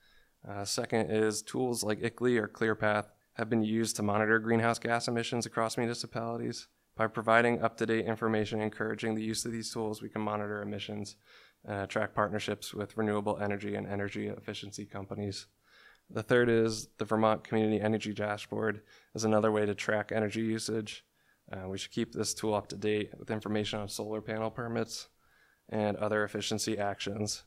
Uh, 0.48 0.64
second 0.64 1.10
is 1.10 1.42
tools 1.42 1.84
like 1.84 2.00
ICLEI 2.00 2.38
or 2.38 2.48
ClearPath 2.48 3.06
have 3.34 3.50
been 3.50 3.62
used 3.62 3.96
to 3.96 4.02
monitor 4.02 4.38
greenhouse 4.38 4.78
gas 4.78 5.08
emissions 5.08 5.44
across 5.44 5.76
municipalities. 5.76 6.68
By 6.96 7.06
providing 7.06 7.62
up 7.62 7.76
to 7.78 7.86
date 7.86 8.06
information 8.06 8.60
encouraging 8.60 9.14
the 9.14 9.22
use 9.22 9.44
of 9.44 9.52
these 9.52 9.70
tools, 9.70 10.00
we 10.00 10.08
can 10.08 10.22
monitor 10.22 10.62
emissions 10.62 11.16
uh, 11.68 11.86
track 11.86 12.14
partnerships 12.14 12.72
with 12.72 12.96
renewable 12.96 13.38
energy 13.38 13.74
and 13.74 13.86
energy 13.86 14.28
efficiency 14.28 14.86
companies. 14.86 15.46
The 16.08 16.22
third 16.22 16.48
is 16.48 16.88
the 16.98 17.04
Vermont 17.04 17.44
Community 17.44 17.80
Energy 17.80 18.12
Dashboard 18.12 18.80
is 19.14 19.24
another 19.24 19.52
way 19.52 19.64
to 19.66 19.74
track 19.74 20.10
energy 20.12 20.40
usage. 20.40 21.04
Uh, 21.52 21.68
we 21.68 21.78
should 21.78 21.90
keep 21.90 22.12
this 22.12 22.34
tool 22.34 22.54
up 22.54 22.68
to 22.68 22.76
date 22.76 23.10
with 23.18 23.30
information 23.30 23.80
on 23.80 23.88
solar 23.88 24.20
panel 24.20 24.50
permits 24.50 25.08
and 25.68 25.96
other 25.96 26.24
efficiency 26.24 26.78
actions, 26.78 27.44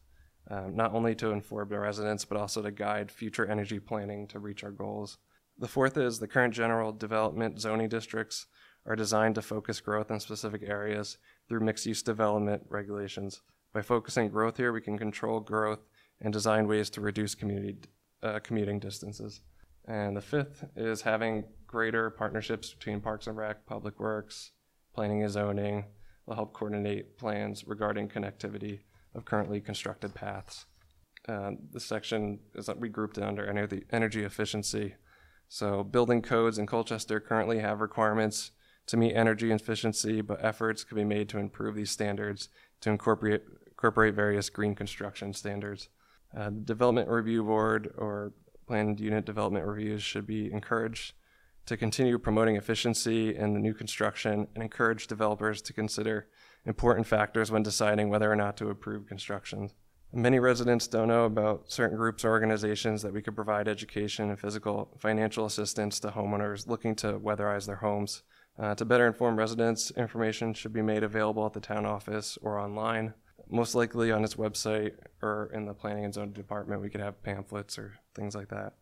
um, 0.50 0.76
not 0.76 0.94
only 0.94 1.16
to 1.16 1.32
inform 1.32 1.70
the 1.70 1.80
residents, 1.80 2.26
but 2.26 2.38
also 2.38 2.62
to 2.62 2.72
guide 2.72 3.12
future 3.12 3.46
energy 3.46 3.80
planning 3.80 4.28
to 4.28 4.40
reach 4.40 4.64
our 4.64 4.72
goals. 4.72 5.18
The 5.58 5.68
fourth 5.68 5.98
is 5.98 6.20
the 6.20 6.28
current 6.28 6.54
general 6.54 6.92
development 6.92 7.62
zoning 7.62 7.90
districts 7.90 8.48
are 8.86 8.96
designed 8.96 9.36
to 9.36 9.42
focus 9.42 9.80
growth 9.80 10.12
in 10.12 10.20
specific 10.20 10.64
areas 10.64 11.18
through 11.48 11.62
mixed 11.62 11.86
use 11.86 12.04
development 12.04 12.64
regulations. 12.70 13.42
By 13.74 13.82
focusing 13.82 14.30
growth 14.30 14.58
here, 14.58 14.74
we 14.74 14.82
can 14.82 14.98
control 14.98 15.40
growth 15.40 15.80
and 16.20 16.34
design 16.34 16.68
ways 16.68 16.90
to 16.92 17.02
reduce 17.02 17.36
community, 17.36 17.78
uh, 18.22 18.40
commuting 18.40 18.80
distances. 18.80 19.42
And 19.86 20.16
the 20.16 20.22
fifth 20.22 20.66
is 20.76 21.02
having 21.02 21.46
greater 21.74 22.12
partnerships 22.12 22.72
between 22.72 23.01
Parks 23.01 23.25
and 23.25 23.36
Rec, 23.36 23.65
Public 23.65 24.00
Works, 24.00 24.51
Planning 24.94 25.24
and 25.24 25.32
Zoning 25.32 25.86
will 26.27 26.36
help 26.36 26.53
coordinate 26.53 27.18
plans 27.18 27.65
regarding 27.65 28.10
connectivity 28.10 28.82
of 29.15 29.25
currently 29.25 29.60
constructed 29.60 30.13
paths. 30.13 30.68
Uh, 31.27 31.53
this 31.72 31.84
section 31.84 32.38
is 32.53 32.68
regrouped 32.68 33.20
under 33.20 33.44
energy, 33.48 33.86
energy 33.92 34.24
efficiency. 34.24 34.94
So, 35.50 35.84
building 35.84 36.22
codes 36.22 36.60
in 36.60 36.68
Colchester 36.68 37.20
currently 37.20 37.58
have 37.58 37.82
requirements 37.82 38.51
to 38.86 38.96
meet 38.96 39.15
energy 39.15 39.51
efficiency, 39.51 40.22
but 40.22 40.46
efforts 40.46 40.84
could 40.84 40.96
be 40.96 41.03
made 41.03 41.27
to 41.30 41.39
improve 41.39 41.74
these 41.74 41.89
standards 41.89 42.50
to 42.82 42.92
incorporate 42.92 43.42
incorporate 43.68 44.13
various 44.13 44.51
green 44.51 44.75
construction 44.75 45.34
standards. 45.34 45.89
Uh, 46.38 46.46
the 46.46 46.62
Development 46.74 47.10
Review 47.10 47.44
Board 47.44 47.92
or 47.98 48.34
planned 48.68 49.00
unit 49.00 49.25
development 49.25 49.65
reviews 49.65 50.03
should 50.03 50.27
be 50.27 50.51
encouraged 50.51 51.13
to 51.65 51.77
continue 51.77 52.17
promoting 52.17 52.55
efficiency 52.55 53.36
in 53.36 53.53
the 53.53 53.60
new 53.60 53.74
construction 53.74 54.48
and 54.53 54.63
encourage 54.63 55.08
developers 55.08 55.62
to 55.62 55.74
consider 55.74 56.27
important 56.65 57.08
factors 57.08 57.51
when 57.51 57.63
deciding 57.63 58.10
whether 58.10 58.32
or 58.32 58.36
not 58.36 58.58
to 58.58 58.70
approve 58.70 59.08
construction. 59.08 59.70
Many 60.12 60.39
residents 60.39 60.88
don't 60.88 61.08
know 61.08 61.25
about 61.25 61.72
certain 61.72 61.98
groups 61.98 62.24
or 62.24 62.29
organizations 62.29 63.01
that 63.01 63.13
we 63.13 63.22
could 63.22 63.36
provide 63.36 63.67
education 63.67 64.29
and 64.29 64.39
physical 64.39 64.96
financial 65.00 65.46
assistance 65.46 66.00
to 66.01 66.10
homeowners 66.10 66.67
looking 66.67 66.96
to 66.98 67.20
weatherize 67.20 67.65
their 67.65 67.77
homes. 67.77 68.22
Uh, 68.60 68.75
to 68.75 68.86
better 68.86 69.08
inform 69.08 69.36
residents, 69.36 69.91
information 69.91 70.53
should 70.53 70.74
be 70.74 70.84
made 70.84 71.03
available 71.03 71.46
at 71.46 71.53
the 71.53 71.60
town 71.60 71.86
office 71.86 72.38
or 72.43 72.60
online 72.60 73.13
most 73.50 73.75
likely 73.75 74.12
on 74.12 74.24
its 74.24 74.36
website 74.36 74.93
or 75.22 75.51
in 75.53 75.65
the 75.65 75.74
planning 75.74 76.05
and 76.05 76.13
zoning 76.13 76.34
department, 76.34 76.82
we 76.82 76.89
could 76.89 77.01
have 77.01 77.22
pamphlets 77.24 77.77
or 77.77 77.93
things 78.15 78.36
like 78.36 78.50
that. 78.50 78.74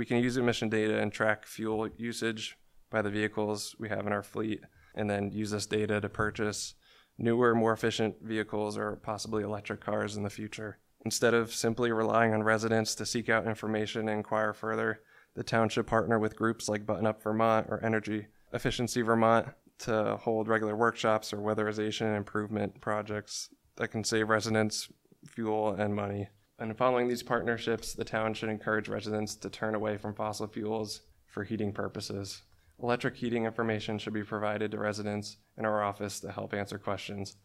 We 0.00 0.06
can 0.06 0.22
use 0.22 0.38
emission 0.38 0.70
data 0.70 0.98
and 0.98 1.12
track 1.12 1.44
fuel 1.44 1.86
usage 1.98 2.56
by 2.88 3.02
the 3.02 3.10
vehicles 3.10 3.76
we 3.78 3.90
have 3.90 4.06
in 4.06 4.14
our 4.14 4.22
fleet, 4.22 4.62
and 4.94 5.10
then 5.10 5.30
use 5.30 5.50
this 5.50 5.66
data 5.66 6.00
to 6.00 6.08
purchase 6.08 6.72
newer, 7.18 7.54
more 7.54 7.74
efficient 7.74 8.16
vehicles 8.22 8.78
or 8.78 8.96
possibly 8.96 9.42
electric 9.42 9.82
cars 9.82 10.16
in 10.16 10.22
the 10.22 10.30
future. 10.30 10.78
Instead 11.04 11.34
of 11.34 11.52
simply 11.52 11.92
relying 11.92 12.32
on 12.32 12.42
residents 12.42 12.94
to 12.94 13.04
seek 13.04 13.28
out 13.28 13.46
information 13.46 14.08
and 14.08 14.16
inquire 14.16 14.54
further, 14.54 15.02
the 15.34 15.44
town 15.44 15.68
should 15.68 15.86
partner 15.86 16.18
with 16.18 16.34
groups 16.34 16.66
like 16.66 16.86
Button 16.86 17.06
Up 17.06 17.22
Vermont 17.22 17.66
or 17.68 17.84
Energy 17.84 18.28
Efficiency 18.54 19.02
Vermont 19.02 19.48
to 19.80 20.16
hold 20.16 20.48
regular 20.48 20.74
workshops 20.74 21.30
or 21.30 21.40
weatherization 21.42 22.16
improvement 22.16 22.80
projects 22.80 23.50
that 23.76 23.88
can 23.88 24.02
save 24.02 24.30
residents 24.30 24.88
fuel 25.26 25.74
and 25.74 25.94
money. 25.94 26.30
And 26.60 26.76
following 26.76 27.08
these 27.08 27.22
partnerships, 27.22 27.94
the 27.94 28.04
town 28.04 28.34
should 28.34 28.50
encourage 28.50 28.86
residents 28.86 29.34
to 29.36 29.48
turn 29.48 29.74
away 29.74 29.96
from 29.96 30.14
fossil 30.14 30.46
fuels 30.46 31.00
for 31.26 31.42
heating 31.42 31.72
purposes. 31.72 32.42
Electric 32.82 33.16
heating 33.16 33.46
information 33.46 33.98
should 33.98 34.12
be 34.12 34.22
provided 34.22 34.70
to 34.70 34.78
residents 34.78 35.38
in 35.56 35.64
our 35.64 35.82
office 35.82 36.20
to 36.20 36.30
help 36.30 36.52
answer 36.52 36.78
questions. 36.78 37.36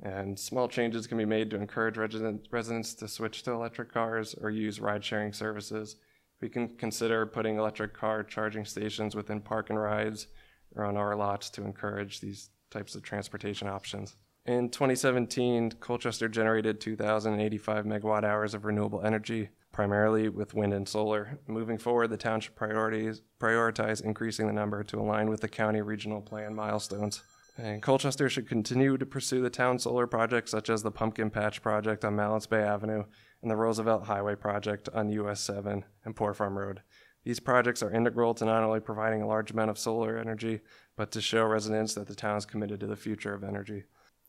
And 0.00 0.38
small 0.38 0.68
changes 0.68 1.08
can 1.08 1.18
be 1.18 1.24
made 1.24 1.50
to 1.50 1.56
encourage 1.56 1.96
resident, 1.96 2.46
residents 2.52 2.94
to 2.94 3.08
switch 3.08 3.42
to 3.42 3.50
electric 3.50 3.92
cars 3.92 4.36
or 4.40 4.50
use 4.50 4.78
ride 4.78 5.04
sharing 5.04 5.32
services. 5.32 5.96
We 6.40 6.48
can 6.48 6.68
consider 6.76 7.26
putting 7.26 7.56
electric 7.56 7.92
car 7.94 8.22
charging 8.22 8.64
stations 8.64 9.16
within 9.16 9.40
park 9.40 9.70
and 9.70 9.80
rides 9.80 10.28
or 10.76 10.84
on 10.84 10.96
our 10.96 11.16
lots 11.16 11.50
to 11.50 11.64
encourage 11.64 12.20
these 12.20 12.50
types 12.70 12.94
of 12.94 13.02
transportation 13.02 13.66
options. 13.66 14.16
In 14.44 14.70
2017, 14.70 15.72
Colchester 15.78 16.28
generated 16.28 16.80
2,085 16.80 17.84
megawatt 17.84 18.24
hours 18.24 18.54
of 18.54 18.64
renewable 18.64 19.00
energy, 19.02 19.50
primarily 19.70 20.28
with 20.28 20.52
wind 20.52 20.72
and 20.72 20.88
solar. 20.88 21.38
Moving 21.46 21.78
forward, 21.78 22.08
the 22.08 22.16
township 22.16 22.56
priorities 22.56 23.22
prioritize 23.38 24.02
increasing 24.02 24.48
the 24.48 24.52
number 24.52 24.82
to 24.82 24.98
align 24.98 25.30
with 25.30 25.42
the 25.42 25.48
county 25.48 25.80
regional 25.80 26.20
plan 26.20 26.56
milestones. 26.56 27.22
And 27.56 27.80
Colchester 27.80 28.28
should 28.28 28.48
continue 28.48 28.98
to 28.98 29.06
pursue 29.06 29.42
the 29.42 29.50
town 29.50 29.78
solar 29.78 30.08
projects 30.08 30.50
such 30.50 30.68
as 30.68 30.82
the 30.82 30.90
Pumpkin 30.90 31.30
Patch 31.30 31.62
project 31.62 32.04
on 32.04 32.16
Malletts 32.16 32.48
Bay 32.48 32.62
Avenue 32.62 33.04
and 33.42 33.50
the 33.50 33.56
Roosevelt 33.56 34.06
Highway 34.06 34.34
project 34.34 34.88
on 34.92 35.08
US 35.10 35.40
7 35.40 35.84
and 36.04 36.16
Poor 36.16 36.34
Farm 36.34 36.58
Road. 36.58 36.82
These 37.22 37.38
projects 37.38 37.80
are 37.80 37.92
integral 37.92 38.34
to 38.34 38.44
not 38.44 38.64
only 38.64 38.80
providing 38.80 39.22
a 39.22 39.28
large 39.28 39.52
amount 39.52 39.70
of 39.70 39.78
solar 39.78 40.18
energy, 40.18 40.62
but 40.96 41.12
to 41.12 41.20
show 41.20 41.44
residents 41.44 41.94
that 41.94 42.08
the 42.08 42.16
town 42.16 42.38
is 42.38 42.44
committed 42.44 42.80
to 42.80 42.88
the 42.88 42.96
future 42.96 43.34
of 43.34 43.44
energy. 43.44 43.84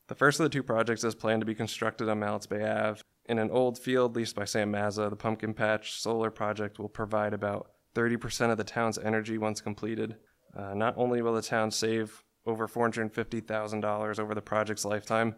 The 0.07 0.15
first 0.15 0.39
of 0.39 0.43
the 0.43 0.49
two 0.49 0.63
projects 0.63 1.03
is 1.03 1.15
planned 1.15 1.41
to 1.41 1.45
be 1.45 1.55
constructed 1.55 2.09
on 2.09 2.19
Malletts 2.19 2.47
Bay 2.47 2.63
Ave. 2.63 3.01
In 3.25 3.39
an 3.39 3.49
old 3.49 3.79
field 3.79 4.15
leased 4.15 4.35
by 4.35 4.43
Sam 4.43 4.71
Mazza, 4.71 5.09
the 5.09 5.15
Pumpkin 5.15 5.53
Patch 5.53 6.01
Solar 6.01 6.29
Project 6.29 6.77
will 6.77 6.89
provide 6.89 7.33
about 7.33 7.71
30% 7.95 8.51
of 8.51 8.57
the 8.57 8.65
town's 8.65 8.97
energy 8.97 9.37
once 9.37 9.61
completed. 9.61 10.17
Uh, 10.55 10.73
not 10.73 10.93
only 10.97 11.21
will 11.21 11.33
the 11.33 11.41
town 11.41 11.71
save 11.71 12.23
over 12.45 12.67
$450,000 12.67 14.19
over 14.19 14.35
the 14.35 14.41
project's 14.41 14.83
lifetime, 14.83 15.35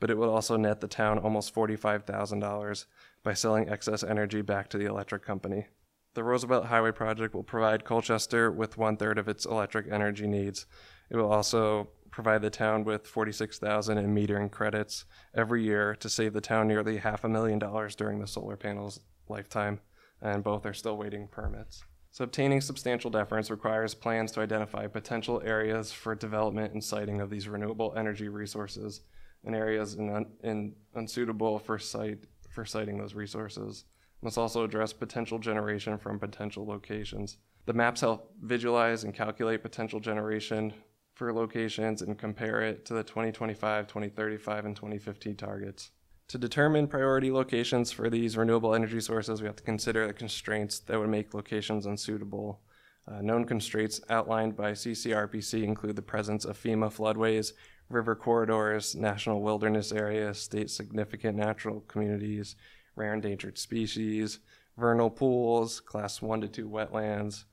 but 0.00 0.10
it 0.10 0.18
will 0.18 0.30
also 0.30 0.56
net 0.56 0.80
the 0.80 0.88
town 0.88 1.18
almost 1.18 1.54
$45,000 1.54 2.84
by 3.22 3.34
selling 3.34 3.68
excess 3.68 4.02
energy 4.02 4.42
back 4.42 4.68
to 4.70 4.78
the 4.78 4.86
electric 4.86 5.24
company. 5.24 5.66
The 6.14 6.24
Roosevelt 6.24 6.66
Highway 6.66 6.90
project 6.90 7.34
will 7.34 7.44
provide 7.44 7.84
Colchester 7.84 8.50
with 8.50 8.78
one 8.78 8.96
third 8.96 9.18
of 9.18 9.28
its 9.28 9.46
electric 9.46 9.86
energy 9.90 10.26
needs. 10.26 10.66
It 11.10 11.16
will 11.16 11.30
also 11.30 11.90
provide 12.10 12.42
the 12.42 12.50
town 12.50 12.84
with 12.84 13.06
46,000 13.06 13.98
in 13.98 14.14
metering 14.14 14.50
credits 14.50 15.04
every 15.34 15.62
year 15.62 15.94
to 15.96 16.08
save 16.08 16.32
the 16.32 16.40
town 16.40 16.68
nearly 16.68 16.98
half 16.98 17.24
a 17.24 17.28
million 17.28 17.58
dollars 17.58 17.94
during 17.94 18.18
the 18.18 18.26
solar 18.26 18.56
panels 18.56 19.00
lifetime, 19.28 19.80
and 20.20 20.42
both 20.42 20.66
are 20.66 20.74
still 20.74 20.96
waiting 20.96 21.28
permits. 21.28 21.84
So 22.10 22.24
obtaining 22.24 22.60
substantial 22.60 23.10
deference 23.10 23.50
requires 23.50 23.94
plans 23.94 24.32
to 24.32 24.40
identify 24.40 24.86
potential 24.86 25.42
areas 25.44 25.92
for 25.92 26.14
development 26.14 26.72
and 26.72 26.82
siting 26.82 27.20
of 27.20 27.30
these 27.30 27.48
renewable 27.48 27.94
energy 27.96 28.28
resources 28.28 29.02
and 29.44 29.54
areas 29.54 29.94
in, 29.94 30.10
un- 30.10 30.32
in 30.42 30.74
unsuitable 30.94 31.58
for 31.58 31.78
site 31.78 32.24
for 32.50 32.64
siting 32.64 32.98
those 32.98 33.14
resources. 33.14 33.84
Must 34.20 34.38
also 34.38 34.64
address 34.64 34.92
potential 34.92 35.38
generation 35.38 35.96
from 35.96 36.18
potential 36.18 36.66
locations. 36.66 37.36
The 37.66 37.72
maps 37.72 38.00
help 38.00 38.32
visualize 38.42 39.04
and 39.04 39.14
calculate 39.14 39.62
potential 39.62 40.00
generation 40.00 40.72
for 41.18 41.32
locations 41.32 42.00
and 42.00 42.16
compare 42.16 42.62
it 42.62 42.86
to 42.86 42.94
the 42.94 43.02
2025, 43.02 43.88
2035, 43.88 44.64
and 44.64 44.76
2050 44.76 45.34
targets. 45.34 45.90
To 46.28 46.38
determine 46.38 46.86
priority 46.86 47.32
locations 47.32 47.90
for 47.90 48.08
these 48.08 48.36
renewable 48.36 48.72
energy 48.72 49.00
sources, 49.00 49.42
we 49.42 49.46
have 49.46 49.56
to 49.56 49.62
consider 49.64 50.06
the 50.06 50.12
constraints 50.12 50.78
that 50.78 50.98
would 50.98 51.08
make 51.08 51.34
locations 51.34 51.86
unsuitable. 51.86 52.60
Uh, 53.10 53.20
known 53.20 53.44
constraints 53.44 54.00
outlined 54.08 54.54
by 54.54 54.72
CCRPC 54.72 55.64
include 55.64 55.96
the 55.96 56.02
presence 56.02 56.44
of 56.44 56.56
FEMA 56.56 56.88
floodways, 56.88 57.52
river 57.88 58.14
corridors, 58.14 58.94
national 58.94 59.40
wilderness 59.40 59.90
areas, 59.90 60.38
state 60.38 60.70
significant 60.70 61.36
natural 61.36 61.80
communities, 61.88 62.54
rare 62.94 63.14
endangered 63.14 63.58
species, 63.58 64.38
vernal 64.76 65.10
pools, 65.10 65.80
class 65.80 66.22
1 66.22 66.42
to 66.42 66.48
2 66.48 66.68
wetlands. 66.68 67.44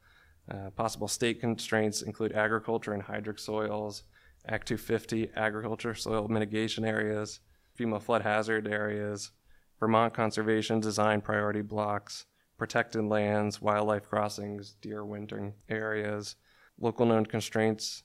Uh, 0.49 0.69
possible 0.71 1.07
state 1.07 1.39
constraints 1.39 2.01
include 2.01 2.33
agriculture 2.33 2.93
and 2.93 3.03
hydric 3.03 3.39
soils, 3.39 4.03
Act 4.47 4.67
250 4.67 5.31
agriculture 5.35 5.95
soil 5.95 6.27
mitigation 6.27 6.85
areas, 6.85 7.39
FEMA 7.77 8.01
flood 8.01 8.21
hazard 8.21 8.67
areas, 8.67 9.31
Vermont 9.79 10.13
conservation 10.13 10.79
design 10.79 11.19
priority 11.19 11.61
blocks, 11.61 12.25
protected 12.57 13.03
lands, 13.03 13.61
wildlife 13.61 14.07
crossings, 14.07 14.75
deer 14.81 15.03
wintering 15.03 15.53
areas. 15.67 16.35
Local 16.79 17.05
known 17.05 17.25
constraints 17.25 18.03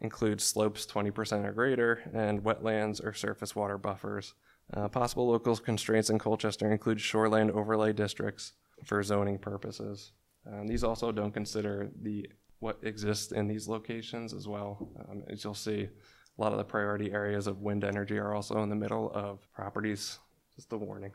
include 0.00 0.40
slopes 0.40 0.86
20% 0.86 1.44
or 1.44 1.52
greater 1.52 2.10
and 2.12 2.42
wetlands 2.42 3.04
or 3.04 3.12
surface 3.12 3.54
water 3.54 3.78
buffers. 3.78 4.34
Uh, 4.74 4.88
possible 4.88 5.28
local 5.28 5.56
constraints 5.56 6.10
in 6.10 6.18
Colchester 6.18 6.72
include 6.72 7.00
shoreline 7.00 7.50
overlay 7.50 7.92
districts 7.92 8.54
for 8.84 9.02
zoning 9.02 9.38
purposes. 9.38 10.12
Um, 10.46 10.66
these 10.66 10.84
also 10.84 11.12
don't 11.12 11.32
consider 11.32 11.90
the 12.02 12.28
what 12.58 12.78
exists 12.82 13.32
in 13.32 13.48
these 13.48 13.68
locations 13.68 14.32
as 14.32 14.46
well. 14.46 14.88
Um, 15.08 15.24
as 15.28 15.42
you'll 15.42 15.54
see, 15.54 15.88
a 16.38 16.40
lot 16.40 16.52
of 16.52 16.58
the 16.58 16.64
priority 16.64 17.12
areas 17.12 17.46
of 17.46 17.60
wind 17.60 17.82
energy 17.82 18.18
are 18.18 18.34
also 18.34 18.62
in 18.62 18.68
the 18.68 18.76
middle 18.76 19.10
of 19.12 19.50
properties. 19.52 20.18
Just 20.54 20.72
a 20.72 20.76
warning. 20.76 21.12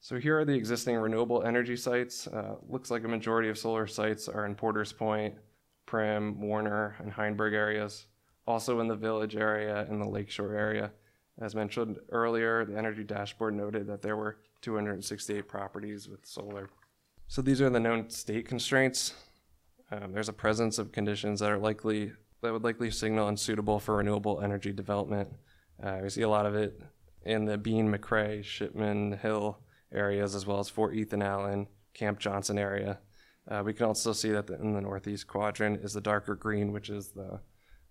So 0.00 0.18
here 0.18 0.38
are 0.38 0.44
the 0.44 0.54
existing 0.54 0.96
renewable 0.96 1.42
energy 1.42 1.76
sites. 1.76 2.26
Uh, 2.26 2.56
looks 2.68 2.90
like 2.90 3.04
a 3.04 3.08
majority 3.08 3.48
of 3.48 3.58
solar 3.58 3.86
sites 3.86 4.28
are 4.28 4.46
in 4.46 4.54
Porter's 4.54 4.92
Point, 4.92 5.34
Prim, 5.86 6.40
Warner, 6.40 6.96
and 6.98 7.12
Heineberg 7.12 7.54
areas. 7.54 8.06
Also 8.46 8.80
in 8.80 8.88
the 8.88 8.96
village 8.96 9.36
area 9.36 9.86
and 9.88 10.00
the 10.00 10.08
lakeshore 10.08 10.54
area. 10.54 10.90
As 11.40 11.54
mentioned 11.54 11.98
earlier, 12.10 12.64
the 12.64 12.76
energy 12.76 13.04
dashboard 13.04 13.54
noted 13.54 13.86
that 13.86 14.02
there 14.02 14.16
were 14.16 14.38
268 14.62 15.46
properties 15.46 16.08
with 16.08 16.26
solar. 16.26 16.70
So 17.30 17.42
these 17.42 17.60
are 17.60 17.68
the 17.68 17.78
known 17.78 18.08
state 18.08 18.48
constraints. 18.48 19.12
Um, 19.92 20.12
there's 20.12 20.30
a 20.30 20.32
presence 20.32 20.78
of 20.78 20.92
conditions 20.92 21.40
that 21.40 21.50
are 21.50 21.58
likely 21.58 22.12
that 22.42 22.52
would 22.52 22.64
likely 22.64 22.90
signal 22.90 23.28
unsuitable 23.28 23.78
for 23.78 23.96
renewable 23.96 24.40
energy 24.40 24.72
development. 24.72 25.28
Uh, 25.82 25.98
we 26.02 26.08
see 26.08 26.22
a 26.22 26.28
lot 26.28 26.46
of 26.46 26.54
it 26.54 26.80
in 27.26 27.44
the 27.44 27.58
Bean, 27.58 27.92
McRae, 27.92 28.42
Shipman 28.42 29.18
Hill 29.18 29.58
areas, 29.92 30.34
as 30.34 30.46
well 30.46 30.58
as 30.58 30.70
Fort 30.70 30.94
Ethan 30.94 31.20
Allen, 31.20 31.66
Camp 31.92 32.18
Johnson 32.18 32.58
area. 32.58 32.98
Uh, 33.50 33.62
we 33.62 33.74
can 33.74 33.86
also 33.86 34.14
see 34.14 34.30
that 34.30 34.46
the, 34.46 34.54
in 34.54 34.72
the 34.72 34.80
northeast 34.80 35.26
quadrant 35.26 35.84
is 35.84 35.92
the 35.92 36.00
darker 36.00 36.34
green, 36.34 36.72
which 36.72 36.88
is 36.88 37.10
the 37.10 37.40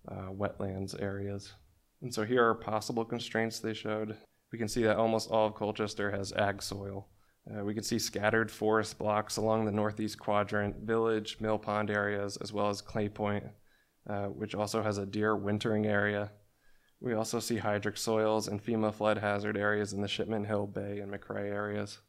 uh, 0.08 0.30
wetlands 0.30 1.00
areas. 1.00 1.52
And 2.02 2.12
so 2.12 2.24
here 2.24 2.44
are 2.44 2.54
possible 2.54 3.04
constraints 3.04 3.60
they 3.60 3.74
showed. 3.74 4.16
We 4.50 4.58
can 4.58 4.68
see 4.68 4.82
that 4.82 4.96
almost 4.96 5.30
all 5.30 5.46
of 5.46 5.54
Colchester 5.54 6.10
has 6.10 6.32
ag 6.32 6.60
soil. 6.60 7.08
Uh, 7.50 7.64
we 7.64 7.74
can 7.74 7.82
see 7.82 7.98
scattered 7.98 8.50
forest 8.50 8.98
blocks 8.98 9.36
along 9.36 9.64
the 9.64 9.72
northeast 9.72 10.18
quadrant, 10.18 10.76
village, 10.76 11.38
mill 11.40 11.58
pond 11.58 11.90
areas, 11.90 12.36
as 12.38 12.52
well 12.52 12.68
as 12.68 12.82
Clay 12.82 13.08
Point, 13.08 13.44
uh, 14.08 14.26
which 14.26 14.54
also 14.54 14.82
has 14.82 14.98
a 14.98 15.06
deer 15.06 15.34
wintering 15.34 15.86
area. 15.86 16.30
We 17.00 17.14
also 17.14 17.38
see 17.38 17.58
hydric 17.58 17.96
soils 17.96 18.48
and 18.48 18.62
FEMA 18.62 18.92
flood 18.92 19.18
hazard 19.18 19.56
areas 19.56 19.92
in 19.92 20.02
the 20.02 20.08
Shipman 20.08 20.44
Hill 20.44 20.66
Bay 20.66 20.98
and 20.98 21.12
McRae 21.12 21.48
areas. 21.48 22.00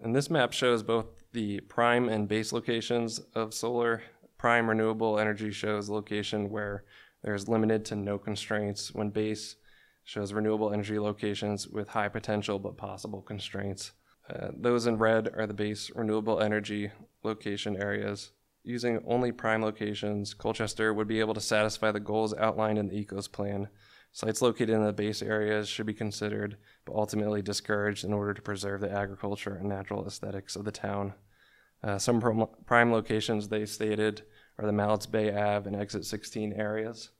And 0.00 0.14
this 0.14 0.30
map 0.30 0.52
shows 0.52 0.82
both 0.82 1.06
the 1.32 1.60
prime 1.60 2.08
and 2.08 2.28
base 2.28 2.52
locations 2.52 3.18
of 3.34 3.54
solar. 3.54 4.02
Prime 4.36 4.68
renewable 4.68 5.18
energy 5.18 5.50
shows 5.50 5.88
location 5.88 6.50
where 6.50 6.84
there's 7.24 7.48
limited 7.48 7.84
to 7.86 7.96
no 7.96 8.18
constraints, 8.18 8.94
when 8.94 9.10
base 9.10 9.56
shows 10.04 10.32
renewable 10.32 10.72
energy 10.72 10.98
locations 10.98 11.66
with 11.66 11.88
high 11.88 12.08
potential 12.08 12.60
but 12.60 12.76
possible 12.76 13.20
constraints. 13.20 13.92
Uh, 14.28 14.48
those 14.56 14.86
in 14.86 14.98
red 14.98 15.30
are 15.36 15.46
the 15.46 15.54
base 15.54 15.90
renewable 15.94 16.40
energy 16.40 16.90
location 17.22 17.76
areas. 17.80 18.32
Using 18.62 19.02
only 19.06 19.32
prime 19.32 19.62
locations, 19.62 20.34
Colchester 20.34 20.92
would 20.92 21.08
be 21.08 21.20
able 21.20 21.34
to 21.34 21.40
satisfy 21.40 21.90
the 21.90 22.00
goals 22.00 22.34
outlined 22.34 22.78
in 22.78 22.88
the 22.88 23.04
ECOS 23.04 23.30
plan. 23.30 23.68
Sites 24.12 24.42
located 24.42 24.70
in 24.70 24.84
the 24.84 24.92
base 24.92 25.22
areas 25.22 25.68
should 25.68 25.86
be 25.86 25.94
considered, 25.94 26.56
but 26.84 26.94
ultimately 26.94 27.40
discouraged 27.40 28.04
in 28.04 28.12
order 28.12 28.34
to 28.34 28.42
preserve 28.42 28.80
the 28.80 28.90
agriculture 28.90 29.54
and 29.54 29.68
natural 29.68 30.06
aesthetics 30.06 30.56
of 30.56 30.64
the 30.64 30.72
town. 30.72 31.14
Uh, 31.82 31.98
some 31.98 32.20
prime 32.66 32.92
locations 32.92 33.48
they 33.48 33.64
stated 33.64 34.22
are 34.58 34.66
the 34.66 34.72
Malletts 34.72 35.06
Bay 35.10 35.30
Ave 35.34 35.68
and 35.68 35.80
Exit 35.80 36.04
16 36.04 36.52
areas, 36.54 37.10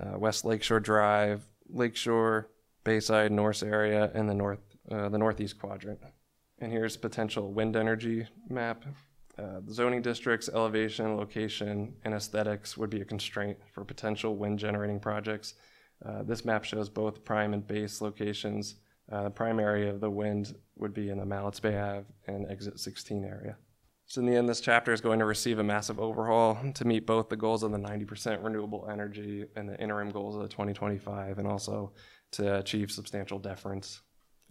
uh, 0.00 0.16
West 0.18 0.44
Lakeshore 0.44 0.80
Drive, 0.80 1.46
Lakeshore, 1.68 2.50
Bayside, 2.84 3.32
Norse 3.32 3.62
area, 3.62 4.10
and 4.14 4.28
the 4.28 4.34
north 4.34 4.60
uh, 4.90 5.08
the 5.10 5.18
northeast 5.18 5.58
quadrant. 5.58 6.00
And 6.60 6.72
here's 6.72 6.96
potential 6.96 7.52
wind 7.52 7.76
energy 7.76 8.26
map. 8.48 8.84
Uh, 9.38 9.60
zoning 9.70 10.02
districts, 10.02 10.48
elevation, 10.52 11.16
location, 11.16 11.94
and 12.04 12.12
aesthetics 12.12 12.76
would 12.76 12.90
be 12.90 13.00
a 13.00 13.04
constraint 13.04 13.56
for 13.72 13.84
potential 13.84 14.36
wind 14.36 14.58
generating 14.58 14.98
projects. 14.98 15.54
Uh, 16.04 16.24
this 16.24 16.44
map 16.44 16.64
shows 16.64 16.88
both 16.88 17.24
prime 17.24 17.54
and 17.54 17.64
base 17.64 18.00
locations. 18.00 18.76
Uh, 19.10 19.22
the 19.24 19.30
prime 19.30 19.60
area 19.60 19.88
of 19.88 20.00
the 20.00 20.10
wind 20.10 20.54
would 20.76 20.92
be 20.92 21.10
in 21.10 21.18
the 21.18 21.24
Malletts 21.24 21.60
Bay 21.60 21.78
Ave 21.78 22.06
and 22.26 22.50
Exit 22.50 22.80
16 22.80 23.24
area. 23.24 23.56
So 24.06 24.20
in 24.20 24.26
the 24.26 24.34
end, 24.34 24.48
this 24.48 24.60
chapter 24.60 24.92
is 24.92 25.00
going 25.00 25.18
to 25.18 25.24
receive 25.26 25.58
a 25.58 25.64
massive 25.64 26.00
overhaul 26.00 26.58
to 26.74 26.84
meet 26.86 27.06
both 27.06 27.28
the 27.28 27.36
goals 27.36 27.62
of 27.62 27.70
the 27.70 27.78
90% 27.78 28.42
renewable 28.42 28.88
energy 28.90 29.44
and 29.54 29.68
the 29.68 29.78
interim 29.80 30.10
goals 30.10 30.34
of 30.34 30.42
the 30.42 30.48
2025, 30.48 31.38
and 31.38 31.46
also 31.46 31.92
to 32.32 32.56
achieve 32.56 32.90
substantial 32.90 33.38
deference. 33.38 34.00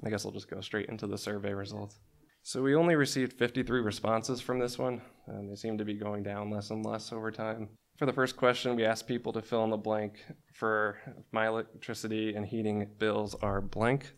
I 0.05 0.09
guess 0.09 0.25
I'll 0.25 0.31
just 0.31 0.49
go 0.49 0.61
straight 0.61 0.89
into 0.89 1.07
the 1.07 1.17
survey 1.17 1.53
results. 1.53 1.99
So 2.43 2.61
we 2.61 2.75
only 2.75 2.95
received 2.95 3.33
53 3.33 3.81
responses 3.81 4.39
from 4.39 4.59
this 4.59 4.77
one, 4.77 5.01
and 5.25 5.49
they 5.49 5.55
seem 5.55 5.77
to 5.77 5.85
be 5.85 5.95
going 5.95 6.23
down 6.23 6.49
less 6.49 6.69
and 6.69 6.85
less 6.85 7.11
over 7.11 7.31
time. 7.31 7.69
For 7.97 8.05
the 8.05 8.13
first 8.13 8.37
question, 8.37 8.75
we 8.75 8.85
asked 8.85 9.07
people 9.07 9.33
to 9.33 9.41
fill 9.41 9.63
in 9.63 9.71
the 9.71 9.77
blank 9.77 10.23
for 10.53 10.97
my 11.31 11.47
electricity 11.47 12.35
and 12.35 12.45
heating 12.45 12.87
bills 12.99 13.35
are 13.41 13.59
blank. 13.59 14.13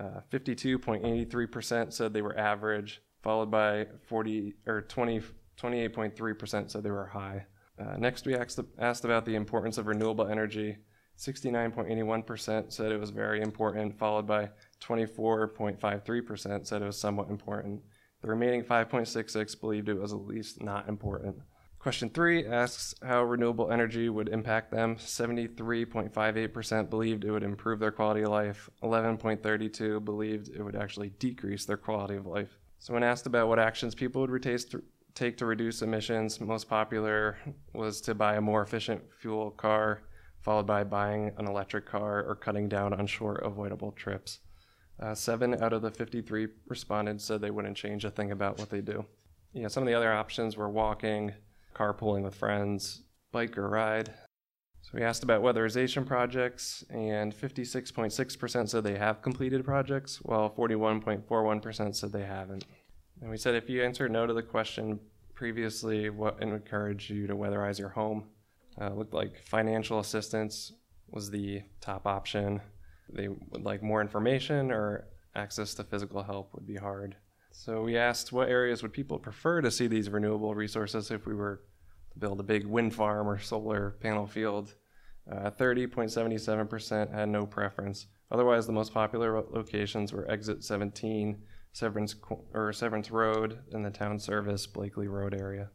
52.83% 0.00 1.86
uh, 1.86 1.90
said 1.90 2.12
they 2.12 2.22
were 2.22 2.36
average, 2.36 3.02
followed 3.22 3.50
by 3.50 3.86
40 4.08 4.54
or 4.66 4.82
20, 4.82 5.20
28.3% 5.60 6.70
said 6.70 6.82
they 6.82 6.90
were 6.90 7.06
high. 7.06 7.46
Uh, 7.78 7.96
next, 7.98 8.26
we 8.26 8.34
asked, 8.34 8.58
asked 8.78 9.04
about 9.04 9.24
the 9.24 9.34
importance 9.34 9.78
of 9.78 9.86
renewable 9.86 10.26
energy. 10.26 10.76
69.81% 11.18 12.72
said 12.72 12.90
it 12.90 12.98
was 12.98 13.10
very 13.10 13.40
important, 13.40 13.98
followed 13.98 14.26
by 14.26 14.50
24.53% 14.86 16.66
said 16.66 16.82
it 16.82 16.86
was 16.86 16.98
somewhat 16.98 17.30
important. 17.30 17.82
The 18.22 18.28
remaining 18.28 18.62
5.66 18.62 19.60
believed 19.60 19.88
it 19.88 20.00
was 20.00 20.12
at 20.12 20.26
least 20.26 20.62
not 20.62 20.88
important. 20.88 21.36
Question 21.78 22.08
three 22.08 22.46
asks 22.46 22.94
how 23.02 23.24
renewable 23.24 23.70
energy 23.70 24.08
would 24.08 24.30
impact 24.30 24.70
them. 24.70 24.96
73.58% 24.96 26.88
believed 26.88 27.24
it 27.24 27.30
would 27.30 27.42
improve 27.42 27.78
their 27.78 27.90
quality 27.90 28.22
of 28.22 28.30
life. 28.30 28.70
11.32 28.82 30.02
believed 30.02 30.48
it 30.48 30.62
would 30.62 30.76
actually 30.76 31.10
decrease 31.18 31.66
their 31.66 31.76
quality 31.76 32.16
of 32.16 32.24
life. 32.24 32.58
So 32.78 32.94
when 32.94 33.02
asked 33.02 33.26
about 33.26 33.48
what 33.48 33.58
actions 33.58 33.94
people 33.94 34.26
would 34.26 34.42
to, 34.42 34.82
take 35.14 35.36
to 35.36 35.44
reduce 35.44 35.82
emissions, 35.82 36.40
most 36.40 36.70
popular 36.70 37.36
was 37.74 38.00
to 38.02 38.14
buy 38.14 38.36
a 38.36 38.40
more 38.40 38.62
efficient 38.62 39.02
fuel 39.20 39.50
car, 39.50 40.04
followed 40.40 40.66
by 40.66 40.84
buying 40.84 41.32
an 41.36 41.46
electric 41.46 41.84
car 41.84 42.24
or 42.24 42.34
cutting 42.34 42.66
down 42.68 42.94
on 42.94 43.06
short 43.06 43.44
avoidable 43.44 43.92
trips. 43.92 44.40
Uh, 45.00 45.14
seven 45.14 45.60
out 45.62 45.72
of 45.72 45.82
the 45.82 45.90
53 45.90 46.48
respondents 46.68 47.24
said 47.24 47.40
they 47.40 47.50
wouldn't 47.50 47.76
change 47.76 48.04
a 48.04 48.10
thing 48.10 48.30
about 48.30 48.58
what 48.58 48.70
they 48.70 48.80
do. 48.80 49.04
Yeah, 49.52 49.68
some 49.68 49.82
of 49.82 49.86
the 49.86 49.94
other 49.94 50.12
options 50.12 50.56
were 50.56 50.68
walking, 50.68 51.32
carpooling 51.74 52.22
with 52.22 52.34
friends, 52.34 53.02
bike 53.32 53.58
or 53.58 53.68
ride. 53.68 54.12
So 54.82 54.90
we 54.94 55.02
asked 55.02 55.22
about 55.22 55.42
weatherization 55.42 56.06
projects, 56.06 56.84
and 56.90 57.34
56.6% 57.34 58.68
said 58.68 58.84
they 58.84 58.98
have 58.98 59.22
completed 59.22 59.64
projects, 59.64 60.18
while 60.22 60.50
41.41% 60.50 61.94
said 61.94 62.12
they 62.12 62.26
haven't. 62.26 62.66
And 63.20 63.30
we 63.30 63.38
said 63.38 63.54
if 63.54 63.70
you 63.70 63.82
answered 63.82 64.12
no 64.12 64.26
to 64.26 64.34
the 64.34 64.42
question 64.42 65.00
previously, 65.34 66.10
what 66.10 66.42
encouraged 66.42 67.10
you 67.10 67.26
to 67.26 67.34
weatherize 67.34 67.78
your 67.78 67.88
home? 67.88 68.24
Uh, 68.80 68.90
looked 68.90 69.14
like 69.14 69.42
financial 69.46 70.00
assistance 70.00 70.72
was 71.10 71.30
the 71.30 71.62
top 71.80 72.06
option. 72.06 72.60
They 73.12 73.28
would 73.28 73.62
like 73.62 73.82
more 73.82 74.00
information 74.00 74.70
or 74.70 75.06
access 75.34 75.74
to 75.74 75.84
physical 75.84 76.22
help 76.22 76.54
would 76.54 76.66
be 76.66 76.76
hard. 76.76 77.16
So 77.52 77.82
we 77.82 77.96
asked 77.96 78.32
what 78.32 78.48
areas 78.48 78.82
would 78.82 78.92
people 78.92 79.18
prefer 79.18 79.60
to 79.60 79.70
see 79.70 79.86
these 79.86 80.10
renewable 80.10 80.54
resources 80.54 81.10
if 81.10 81.26
we 81.26 81.34
were 81.34 81.62
to 82.12 82.18
build 82.18 82.40
a 82.40 82.44
big 82.44 82.66
wind 82.66 82.94
farm 82.94 83.28
or 83.28 83.38
solar 83.38 83.96
panel 84.00 84.26
field. 84.26 84.74
Uh, 85.30 85.50
30.77% 85.50 87.14
had 87.14 87.28
no 87.28 87.46
preference. 87.46 88.06
Otherwise, 88.30 88.66
the 88.66 88.72
most 88.72 88.92
popular 88.92 89.40
locations 89.40 90.12
were 90.12 90.30
Exit 90.30 90.64
17, 90.64 91.40
Severance 91.72 92.14
or 92.52 92.72
Severance 92.72 93.10
Road, 93.10 93.60
and 93.72 93.84
the 93.84 93.90
town 93.90 94.18
service 94.18 94.66
Blakely 94.66 95.08
Road 95.08 95.34
area. 95.34 95.70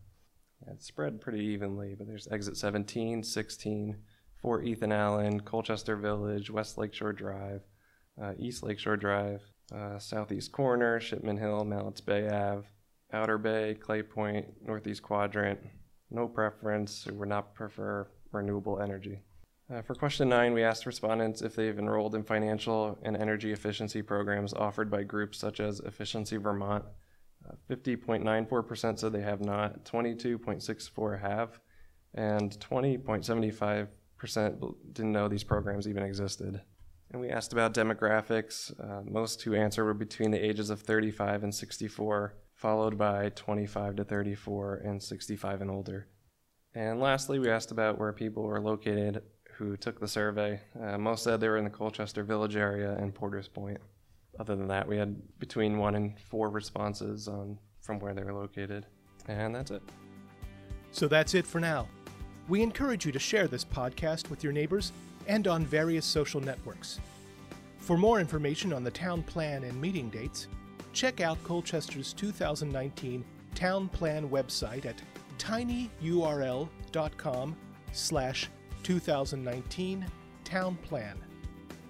It's 0.68 0.86
spread 0.86 1.22
pretty 1.22 1.44
evenly, 1.46 1.96
but 1.96 2.08
there's 2.08 2.28
Exit 2.28 2.58
17, 2.58 3.24
16, 3.24 3.98
Fort 4.42 4.66
Ethan 4.66 4.92
Allen, 4.92 5.42
Colchester 5.42 5.96
Village, 5.96 6.50
West 6.50 6.78
Lakeshore 6.78 7.14
Drive, 7.14 7.62
uh, 8.22 8.34
East 8.38 8.64
Lakeshore 8.64 8.98
Drive, 8.98 9.42
uh, 9.74 10.00
Southeast 10.00 10.52
Corner, 10.52 11.00
Shipman 11.00 11.38
Hill, 11.38 11.66
Malletts 11.66 12.02
Bay 12.04 12.28
Ave, 12.28 12.68
Outer 13.12 13.38
Bay, 13.38 13.76
Clay 13.80 14.02
Point, 14.02 14.48
Northeast 14.66 15.04
Quadrant. 15.04 15.60
No 16.10 16.28
preference, 16.28 17.06
we 17.06 17.14
would 17.14 17.30
not 17.30 17.54
prefer 17.54 18.08
renewable 18.32 18.80
energy. 18.82 19.20
Uh, 19.72 19.82
for 19.84 19.94
question 19.94 20.30
nine, 20.30 20.54
we 20.54 20.64
asked 20.64 20.86
respondents 20.88 21.42
if 21.42 21.56
they've 21.56 21.78
enrolled 21.78 22.16
in 22.16 22.24
financial 22.24 22.98
and 23.04 23.16
energy 23.16 23.52
efficiency 23.52 24.02
programs 24.02 24.54
offered 24.54 24.90
by 24.90 25.04
groups 25.04 25.38
such 25.38 25.60
as 25.60 25.80
Efficiency 25.82 26.38
Vermont. 26.38 26.84
50.94% 27.70 28.94
uh, 28.94 28.96
said 28.96 29.14
they 29.14 29.22
have 29.22 29.42
not, 29.42 29.86
22.64 29.86 31.22
have, 31.22 31.60
and 32.16 32.60
20.75% 32.60 33.88
didn't 34.20 35.12
know 35.12 35.28
these 35.28 35.44
programs 35.44 35.88
even 35.88 36.04
existed. 36.04 36.62
And 37.12 37.22
we 37.22 37.30
asked 37.30 37.54
about 37.54 37.74
demographics. 37.74 38.72
Uh, 38.80 39.02
most 39.04 39.42
who 39.42 39.56
answered 39.56 39.86
were 39.86 39.94
between 39.94 40.32
the 40.32 40.46
ages 40.46 40.70
of 40.70 40.82
35 40.82 41.44
and 41.44 41.54
64, 41.54 42.36
followed 42.54 42.98
by 42.98 43.30
25 43.30 43.96
to 43.96 44.04
34 44.04 44.76
and 44.86 45.02
65 45.02 45.62
and 45.62 45.72
older. 45.72 46.08
And 46.76 47.00
lastly, 47.00 47.40
we 47.40 47.50
asked 47.50 47.72
about 47.72 47.98
where 47.98 48.14
people 48.14 48.44
were 48.44 48.62
located 48.62 49.24
who 49.58 49.76
took 49.76 50.00
the 50.00 50.08
survey. 50.08 50.62
Uh, 50.80 50.98
most 50.98 51.24
said 51.24 51.40
they 51.40 51.50
were 51.50 51.58
in 51.58 51.64
the 51.64 51.70
Colchester 51.70 52.24
Village 52.24 52.56
area 52.56 52.96
and 52.96 53.14
Porter's 53.14 53.48
Point. 53.48 53.80
Other 54.40 54.56
than 54.56 54.68
that, 54.68 54.88
we 54.88 54.98
had 54.98 55.20
between 55.40 55.78
one 55.78 55.96
and 55.96 56.18
four 56.20 56.50
responses 56.50 57.28
on 57.28 57.58
from 57.82 58.00
where 58.00 58.14
they 58.14 58.24
were 58.24 58.34
located. 58.34 58.86
And 59.28 59.54
that's 59.54 59.72
it. 59.72 59.82
So 60.92 61.08
that's 61.08 61.34
it 61.34 61.46
for 61.46 61.60
now. 61.60 61.88
We 62.50 62.62
encourage 62.64 63.06
you 63.06 63.12
to 63.12 63.20
share 63.20 63.48
this 63.48 63.64
podcast 63.64 64.32
with 64.32 64.44
your 64.44 64.52
neighbors 64.52 64.92
and 65.28 65.48
on 65.48 65.64
various 65.64 66.06
social 66.06 66.42
networks. 66.42 67.00
For 67.78 67.96
more 67.96 68.20
information 68.20 68.74
on 68.74 68.84
the 68.84 68.90
town 68.90 69.22
plan 69.22 69.64
and 69.64 69.80
meeting 69.80 70.10
dates, 70.10 70.48
check 70.92 71.22
out 71.22 71.42
Colchester's 71.44 72.12
2019 72.14 73.24
town 73.54 73.88
plan 73.90 74.28
website 74.30 74.86
at 74.88 75.00
tinyurl.com 75.38 76.68
slash 77.92 78.50
2019 78.84 80.06
town 80.44 80.76
plan 80.84 81.18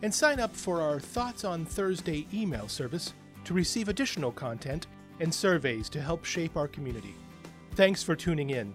and 0.02 0.14
sign 0.14 0.40
up 0.40 0.56
for 0.56 0.82
our 0.82 1.00
Thoughts 1.00 1.46
on 1.46 1.66
Thursday 1.66 2.28
email 2.34 2.68
service 2.68 3.14
to 3.46 3.54
receive 3.54 3.88
additional 3.88 4.32
content 4.32 4.88
and 5.22 5.34
surveys 5.34 5.88
to 5.90 6.02
help 6.02 6.26
shape 6.26 6.58
our 6.58 6.68
community. 6.68 7.16
Thanks 7.76 8.04
for 8.04 8.16
tuning 8.16 8.50
in, 8.50 8.74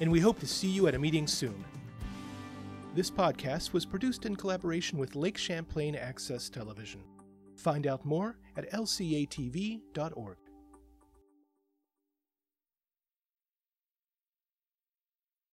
and 0.00 0.10
we 0.10 0.20
hope 0.20 0.38
to 0.40 0.46
see 0.46 0.68
you 0.68 0.86
at 0.86 0.94
a 0.94 0.98
meeting 0.98 1.26
soon. 1.26 1.64
This 2.94 3.10
podcast 3.10 3.72
was 3.72 3.84
produced 3.84 4.24
in 4.24 4.36
collaboration 4.36 4.98
with 4.98 5.16
Lake 5.16 5.36
Champlain 5.36 5.96
Access 5.96 6.48
Television. 6.48 7.02
Find 7.56 7.86
out 7.86 8.04
more 8.04 8.38
at 8.56 8.70
lcatv.org. 8.70 10.36